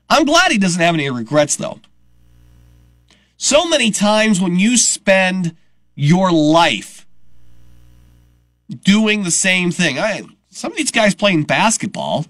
I'm 0.10 0.26
glad 0.26 0.52
he 0.52 0.58
doesn't 0.58 0.82
have 0.82 0.96
any 0.96 1.10
regrets 1.10 1.56
though. 1.56 1.80
So 3.38 3.68
many 3.68 3.92
times 3.92 4.42
when 4.42 4.58
you 4.58 4.78
spend 4.78 5.56
your 5.96 6.32
life 6.32 7.06
doing 8.84 9.24
the 9.24 9.32
same 9.32 9.72
thing, 9.72 10.00
I, 10.00 10.24
some 10.50 10.72
of 10.72 10.78
these 10.78 10.92
guys 10.92 11.14
playing 11.14 11.44
basketball 11.44 12.26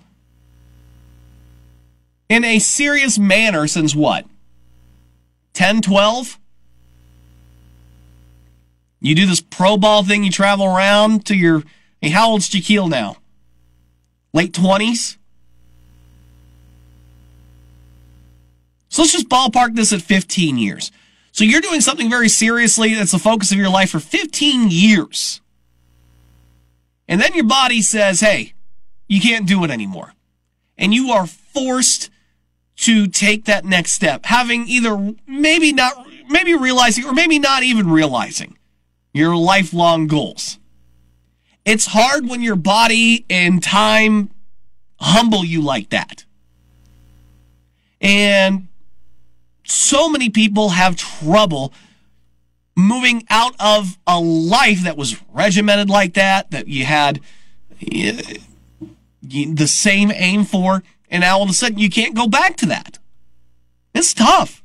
in 2.30 2.44
a 2.44 2.60
serious 2.60 3.18
manner 3.18 3.68
since 3.68 3.96
what? 3.96 4.26
10, 5.54 5.82
12? 5.82 6.40
You 9.00 9.16
do 9.16 9.26
this 9.26 9.42
pro 9.42 9.78
ball 9.78 10.04
thing, 10.04 10.24
you 10.24 10.32
travel 10.32 10.66
around 10.66 11.26
to 11.28 11.36
your. 11.36 11.64
Hey, 12.02 12.10
how 12.10 12.30
old's 12.30 12.50
Jaquil 12.50 12.90
now? 12.90 13.18
Late 14.34 14.54
20s? 14.54 15.18
So 18.90 19.02
let's 19.02 19.14
just 19.14 19.30
ballpark 19.30 19.76
this 19.76 19.94
at 19.94 20.02
15 20.02 20.58
years. 20.58 20.92
So 21.32 21.44
you're 21.44 21.62
doing 21.62 21.82
something 21.82 22.10
very 22.10 22.30
seriously 22.30 22.96
that's 22.96 23.12
the 23.12 23.20
focus 23.20 23.52
of 23.52 23.58
your 23.58 23.70
life 23.70 23.92
for 23.92 24.00
15 24.00 24.70
years. 24.72 25.42
And 27.08 27.22
then 27.22 27.34
your 27.36 27.46
body 27.46 27.82
says, 27.82 28.20
hey, 28.20 28.54
you 29.08 29.22
can't 29.22 29.48
do 29.48 29.64
it 29.64 29.72
anymore. 29.72 30.14
And 30.78 30.94
you 30.94 31.12
are 31.12 31.28
forced 31.28 32.10
to 32.78 33.08
take 33.08 33.46
that 33.46 33.66
next 33.66 33.94
step, 33.94 34.26
having 34.26 34.68
either 34.68 35.16
maybe 35.28 35.74
not, 35.74 36.08
maybe 36.30 36.56
realizing 36.56 37.06
or 37.06 37.14
maybe 37.14 37.40
not 37.40 37.64
even 37.64 37.90
realizing 37.90 38.58
your 39.14 39.36
lifelong 39.36 40.08
goals. 40.08 40.60
It's 41.66 41.88
hard 41.88 42.30
when 42.30 42.42
your 42.42 42.56
body 42.56 43.26
and 43.30 43.62
time 43.62 44.30
humble 45.00 45.44
you 45.44 45.62
like 45.62 45.90
that. 45.90 46.26
And 48.00 48.68
so 49.64 50.10
many 50.10 50.30
people 50.30 50.70
have 50.70 50.96
trouble 50.96 51.74
moving 52.76 53.26
out 53.30 53.56
of 53.60 53.98
a 54.06 54.20
life 54.20 54.84
that 54.84 54.96
was 54.96 55.22
regimented 55.34 55.90
like 55.90 56.14
that, 56.14 56.52
that 56.52 56.68
you 56.68 56.86
had 56.86 57.20
uh, 57.82 58.22
the 59.22 59.68
same 59.68 60.12
aim 60.14 60.46
for, 60.46 60.84
and 61.10 61.22
now 61.22 61.38
all 61.38 61.44
of 61.44 61.50
a 61.50 61.54
sudden 61.54 61.80
you 61.80 61.90
can't 61.90 62.16
go 62.16 62.28
back 62.28 62.56
to 62.58 62.66
that. 62.68 63.00
It's 63.94 64.14
tough. 64.14 64.64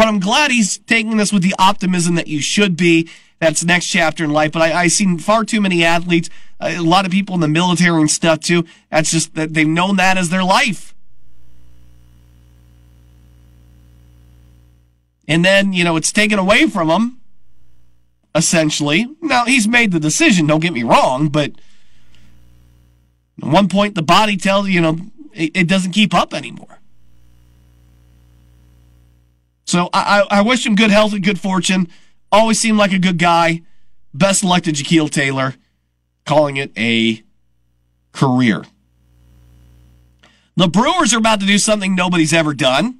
But 0.00 0.08
I'm 0.08 0.18
glad 0.18 0.50
he's 0.50 0.78
taking 0.78 1.18
this 1.18 1.30
with 1.30 1.42
the 1.42 1.54
optimism 1.58 2.14
that 2.14 2.26
you 2.26 2.40
should 2.40 2.74
be. 2.74 3.10
That's 3.38 3.62
next 3.62 3.88
chapter 3.88 4.24
in 4.24 4.30
life. 4.30 4.50
But 4.50 4.62
I, 4.62 4.72
I've 4.72 4.92
seen 4.92 5.18
far 5.18 5.44
too 5.44 5.60
many 5.60 5.84
athletes, 5.84 6.30
uh, 6.58 6.72
a 6.74 6.80
lot 6.80 7.04
of 7.04 7.12
people 7.12 7.34
in 7.34 7.42
the 7.42 7.48
military 7.48 8.00
and 8.00 8.10
stuff 8.10 8.40
too. 8.40 8.64
That's 8.90 9.10
just 9.10 9.34
that 9.34 9.52
they've 9.52 9.68
known 9.68 9.96
that 9.96 10.16
as 10.16 10.30
their 10.30 10.42
life. 10.42 10.94
And 15.28 15.44
then, 15.44 15.74
you 15.74 15.84
know, 15.84 15.96
it's 15.96 16.12
taken 16.12 16.38
away 16.38 16.66
from 16.66 16.88
him, 16.88 17.20
essentially. 18.34 19.06
Now, 19.20 19.44
he's 19.44 19.68
made 19.68 19.92
the 19.92 20.00
decision, 20.00 20.46
don't 20.46 20.60
get 20.60 20.72
me 20.72 20.82
wrong, 20.82 21.28
but 21.28 21.52
at 23.42 23.48
one 23.50 23.68
point 23.68 23.96
the 23.96 24.02
body 24.02 24.38
tells 24.38 24.66
you, 24.70 24.80
know, 24.80 24.96
it, 25.34 25.50
it 25.54 25.68
doesn't 25.68 25.92
keep 25.92 26.14
up 26.14 26.32
anymore. 26.32 26.79
So 29.70 29.88
I, 29.92 30.26
I, 30.28 30.42
wish 30.42 30.66
him 30.66 30.74
good 30.74 30.90
health 30.90 31.12
and 31.12 31.22
good 31.22 31.38
fortune. 31.38 31.86
Always 32.32 32.58
seemed 32.58 32.76
like 32.76 32.92
a 32.92 32.98
good 32.98 33.18
guy. 33.18 33.62
Best 34.12 34.42
luck 34.42 34.64
to 34.64 34.72
Jaquil 34.72 35.08
Taylor, 35.08 35.54
calling 36.26 36.56
it 36.56 36.72
a 36.76 37.22
career. 38.10 38.64
The 40.56 40.66
Brewers 40.66 41.14
are 41.14 41.18
about 41.18 41.38
to 41.38 41.46
do 41.46 41.56
something 41.56 41.94
nobody's 41.94 42.32
ever 42.32 42.52
done. 42.52 42.98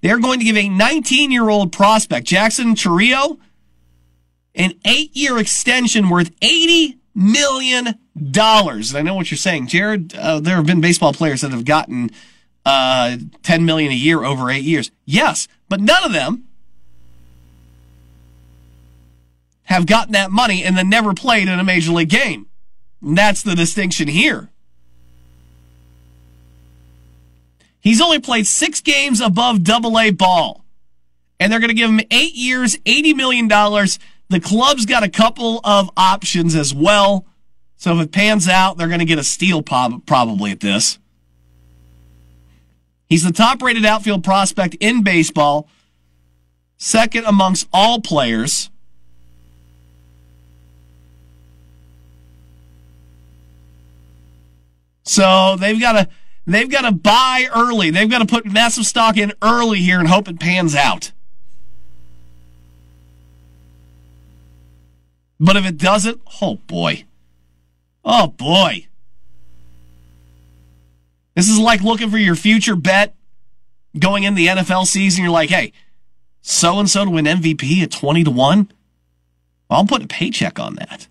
They're 0.00 0.20
going 0.20 0.38
to 0.38 0.44
give 0.44 0.56
a 0.56 0.68
19 0.68 1.32
year 1.32 1.48
old 1.48 1.72
prospect, 1.72 2.28
Jackson 2.28 2.76
Chourio, 2.76 3.40
an 4.54 4.74
eight 4.84 5.16
year 5.16 5.38
extension 5.38 6.08
worth 6.08 6.38
$80 6.38 6.98
million. 7.16 7.98
And 8.14 8.38
I 8.96 9.02
know 9.02 9.16
what 9.16 9.32
you're 9.32 9.38
saying, 9.38 9.66
Jared. 9.66 10.14
Uh, 10.14 10.38
there 10.38 10.54
have 10.54 10.66
been 10.66 10.80
baseball 10.80 11.12
players 11.12 11.40
that 11.40 11.50
have 11.50 11.64
gotten 11.64 12.10
uh, 12.64 13.16
10 13.42 13.64
million 13.64 13.90
a 13.90 13.96
year 13.96 14.22
over 14.22 14.50
eight 14.50 14.62
years. 14.62 14.92
Yes, 15.04 15.48
but 15.72 15.80
none 15.80 16.04
of 16.04 16.12
them 16.12 16.44
have 19.62 19.86
gotten 19.86 20.12
that 20.12 20.30
money 20.30 20.62
and 20.62 20.76
then 20.76 20.90
never 20.90 21.14
played 21.14 21.48
in 21.48 21.58
a 21.58 21.64
major 21.64 21.92
league 21.92 22.10
game. 22.10 22.46
And 23.00 23.16
that's 23.16 23.42
the 23.42 23.54
distinction 23.54 24.06
here. 24.06 24.50
He's 27.80 28.02
only 28.02 28.20
played 28.20 28.46
six 28.46 28.82
games 28.82 29.22
above 29.22 29.64
double 29.64 29.98
A 29.98 30.10
ball. 30.10 30.62
And 31.40 31.50
they're 31.50 31.58
going 31.58 31.70
to 31.70 31.74
give 31.74 31.88
him 31.88 32.00
eight 32.10 32.34
years, 32.34 32.76
$80 32.76 33.16
million. 33.16 33.48
The 33.48 34.40
club's 34.42 34.84
got 34.84 35.04
a 35.04 35.08
couple 35.08 35.62
of 35.64 35.88
options 35.96 36.54
as 36.54 36.74
well. 36.74 37.24
So 37.78 37.98
if 37.98 38.04
it 38.08 38.12
pans 38.12 38.46
out, 38.46 38.76
they're 38.76 38.88
going 38.88 38.98
to 38.98 39.06
get 39.06 39.18
a 39.18 39.24
steal 39.24 39.62
probably 39.62 40.50
at 40.50 40.60
this. 40.60 40.98
He's 43.12 43.24
the 43.24 43.30
top 43.30 43.60
rated 43.60 43.84
outfield 43.84 44.24
prospect 44.24 44.74
in 44.80 45.02
baseball, 45.02 45.68
second 46.78 47.26
amongst 47.26 47.68
all 47.70 48.00
players. 48.00 48.70
So 55.02 55.56
they've 55.56 55.78
got 55.78 55.92
to 55.92 56.08
they've 56.46 56.70
got 56.70 56.88
to 56.88 56.92
buy 56.92 57.48
early. 57.54 57.90
They've 57.90 58.08
got 58.08 58.20
to 58.20 58.24
put 58.24 58.46
massive 58.46 58.86
stock 58.86 59.18
in 59.18 59.34
early 59.42 59.80
here 59.80 59.98
and 59.98 60.08
hope 60.08 60.26
it 60.26 60.40
pans 60.40 60.74
out. 60.74 61.12
But 65.38 65.56
if 65.56 65.66
it 65.66 65.76
doesn't, 65.76 66.22
oh 66.40 66.54
boy. 66.66 67.04
Oh 68.06 68.28
boy. 68.28 68.86
This 71.34 71.48
is 71.48 71.58
like 71.58 71.82
looking 71.82 72.10
for 72.10 72.18
your 72.18 72.34
future 72.34 72.76
bet 72.76 73.14
going 73.98 74.24
in 74.24 74.34
the 74.34 74.48
NFL 74.48 74.86
season, 74.86 75.24
you're 75.24 75.32
like, 75.32 75.50
hey, 75.50 75.72
so 76.40 76.78
and 76.78 76.88
so 76.88 77.04
to 77.04 77.10
win 77.10 77.24
MVP 77.24 77.82
at 77.82 77.90
20 77.90 78.24
to 78.24 78.30
1. 78.30 78.72
Well, 79.68 79.80
I'm 79.80 79.86
putting 79.86 80.04
a 80.04 80.08
paycheck 80.08 80.58
on 80.58 80.74
that. 80.76 81.06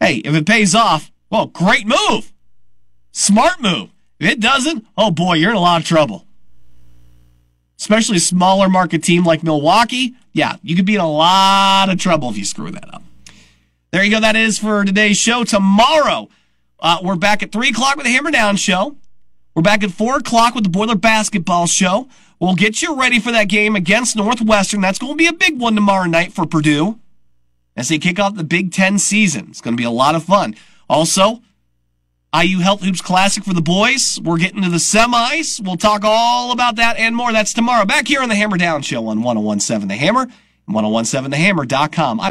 Hey, 0.00 0.16
if 0.16 0.34
it 0.34 0.46
pays 0.46 0.74
off, 0.74 1.10
well, 1.30 1.46
great 1.46 1.86
move. 1.86 2.32
Smart 3.12 3.60
move. 3.60 3.90
If 4.18 4.30
it 4.30 4.40
doesn't, 4.40 4.86
oh 4.96 5.10
boy, 5.10 5.34
you're 5.34 5.50
in 5.50 5.56
a 5.56 5.60
lot 5.60 5.80
of 5.80 5.86
trouble. 5.86 6.26
Especially 7.78 8.16
a 8.16 8.20
smaller 8.20 8.68
market 8.68 9.02
team 9.02 9.24
like 9.24 9.42
Milwaukee. 9.42 10.14
Yeah, 10.32 10.56
you 10.62 10.76
could 10.76 10.86
be 10.86 10.94
in 10.94 11.00
a 11.00 11.10
lot 11.10 11.90
of 11.90 11.98
trouble 11.98 12.30
if 12.30 12.38
you 12.38 12.44
screw 12.44 12.70
that 12.70 12.94
up. 12.94 13.02
There 13.90 14.02
you 14.02 14.10
go. 14.10 14.20
That 14.20 14.36
is 14.36 14.58
for 14.58 14.84
today's 14.84 15.16
show. 15.16 15.44
Tomorrow, 15.44 16.28
uh, 16.80 16.98
we're 17.02 17.16
back 17.16 17.42
at 17.42 17.52
3 17.52 17.68
o'clock 17.68 17.96
with 17.96 18.06
the 18.06 18.12
Hammer 18.12 18.30
Down 18.30 18.56
Show. 18.56 18.96
We're 19.54 19.62
back 19.62 19.82
at 19.82 19.90
4 19.90 20.18
o'clock 20.18 20.54
with 20.54 20.64
the 20.64 20.70
Boiler 20.70 20.96
Basketball 20.96 21.66
Show. 21.66 22.08
We'll 22.38 22.54
get 22.54 22.82
you 22.82 22.98
ready 22.98 23.18
for 23.18 23.32
that 23.32 23.48
game 23.48 23.74
against 23.74 24.16
Northwestern. 24.16 24.82
That's 24.82 24.98
going 24.98 25.12
to 25.12 25.16
be 25.16 25.26
a 25.26 25.32
big 25.32 25.58
one 25.58 25.74
tomorrow 25.74 26.06
night 26.06 26.32
for 26.32 26.46
Purdue 26.46 27.00
as 27.76 27.88
they 27.88 27.98
kick 27.98 28.18
off 28.18 28.34
the 28.34 28.44
Big 28.44 28.72
Ten 28.72 28.98
season. 28.98 29.46
It's 29.48 29.60
going 29.60 29.74
to 29.76 29.80
be 29.80 29.86
a 29.86 29.90
lot 29.90 30.14
of 30.14 30.24
fun. 30.24 30.54
Also, 30.88 31.40
IU 32.38 32.58
Health 32.58 32.82
Hoops 32.82 33.00
Classic 33.00 33.42
for 33.42 33.54
the 33.54 33.62
boys. 33.62 34.20
We're 34.22 34.38
getting 34.38 34.62
to 34.62 34.68
the 34.68 34.76
semis. 34.76 35.64
We'll 35.64 35.76
talk 35.78 36.02
all 36.04 36.52
about 36.52 36.76
that 36.76 36.98
and 36.98 37.16
more. 37.16 37.32
That's 37.32 37.54
tomorrow. 37.54 37.86
Back 37.86 38.08
here 38.08 38.20
on 38.20 38.28
the 38.28 38.34
Hammer 38.34 38.58
Down 38.58 38.82
Show 38.82 39.06
on 39.06 39.22
1017 39.22 39.88
The 39.88 39.96
Hammer 39.96 40.26
and 40.66 40.76
1017TheHammer.com. 40.76 42.20
I 42.20 42.28